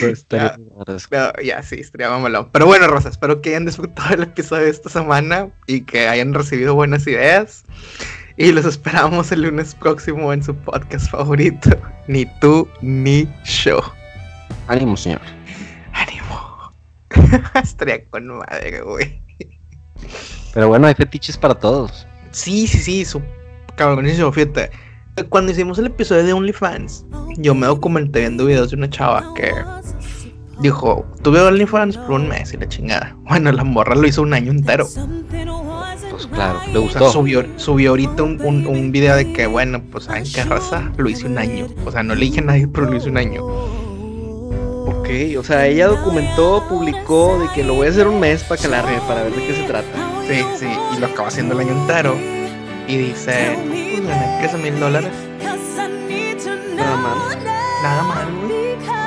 [0.00, 2.50] pues, ya, ya, sí, estaría malo.
[2.52, 6.34] Pero bueno, Rosa, espero que hayan disfrutado el episodio de esta semana y que hayan
[6.34, 7.64] recibido buenas ideas.
[8.36, 11.70] Y los esperamos el lunes próximo en su podcast favorito.
[12.06, 13.80] Ni tú ni yo.
[14.66, 15.20] Ánimo, señor.
[15.92, 16.72] Ánimo.
[17.62, 19.20] Estaría con madre, güey.
[20.58, 22.04] Pero bueno, hay fetiches para todos.
[22.32, 23.04] Sí, sí, sí.
[23.04, 23.22] Su
[23.76, 24.70] cabronísimo, fíjate.
[25.28, 27.06] Cuando hicimos el episodio de OnlyFans,
[27.36, 29.52] yo me documenté viendo videos de una chava que
[30.60, 33.16] dijo: Tuve OnlyFans por un mes y la chingada.
[33.28, 34.88] Bueno, la morra lo hizo un año entero.
[36.10, 37.08] Pues, claro, le gustó.
[37.12, 41.26] subió, subió ahorita un, un, video de que, bueno, pues en qué raza lo hice
[41.26, 41.68] un año.
[41.86, 43.44] O sea, no le dije a nadie, pero lo hice un año.
[43.44, 48.60] Ok, o sea, ella documentó, publicó de que lo voy a hacer un mes para
[48.60, 50.17] que la re, para ver de qué se trata.
[50.28, 52.14] Sí, sí, y lo acaba haciendo el año entero.
[52.86, 53.56] Y dice,
[54.06, 55.10] gané 13 mil dólares.
[56.76, 57.18] Nada mal.
[57.82, 58.28] Nada mal,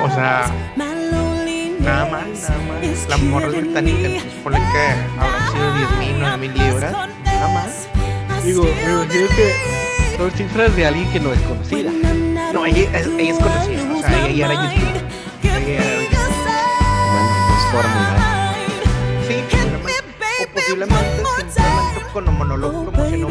[0.04, 2.26] O sea, nada mal, nada mal.
[3.08, 6.92] La morra es británica, entonces ponle que habrán sido 10 mil, 9 mil libras,
[7.24, 7.88] nada más.
[8.44, 11.90] Digo, me imagino que son cifras de alguien que no es conocida.
[12.52, 15.04] No, ella es, ella es conocida, o sea, ella era youtuber.
[15.42, 16.22] Ella era youtuber.
[17.12, 18.31] Bueno, pues posiblemente,
[20.42, 23.21] o posiblemente simplemente con el monólogo promocionó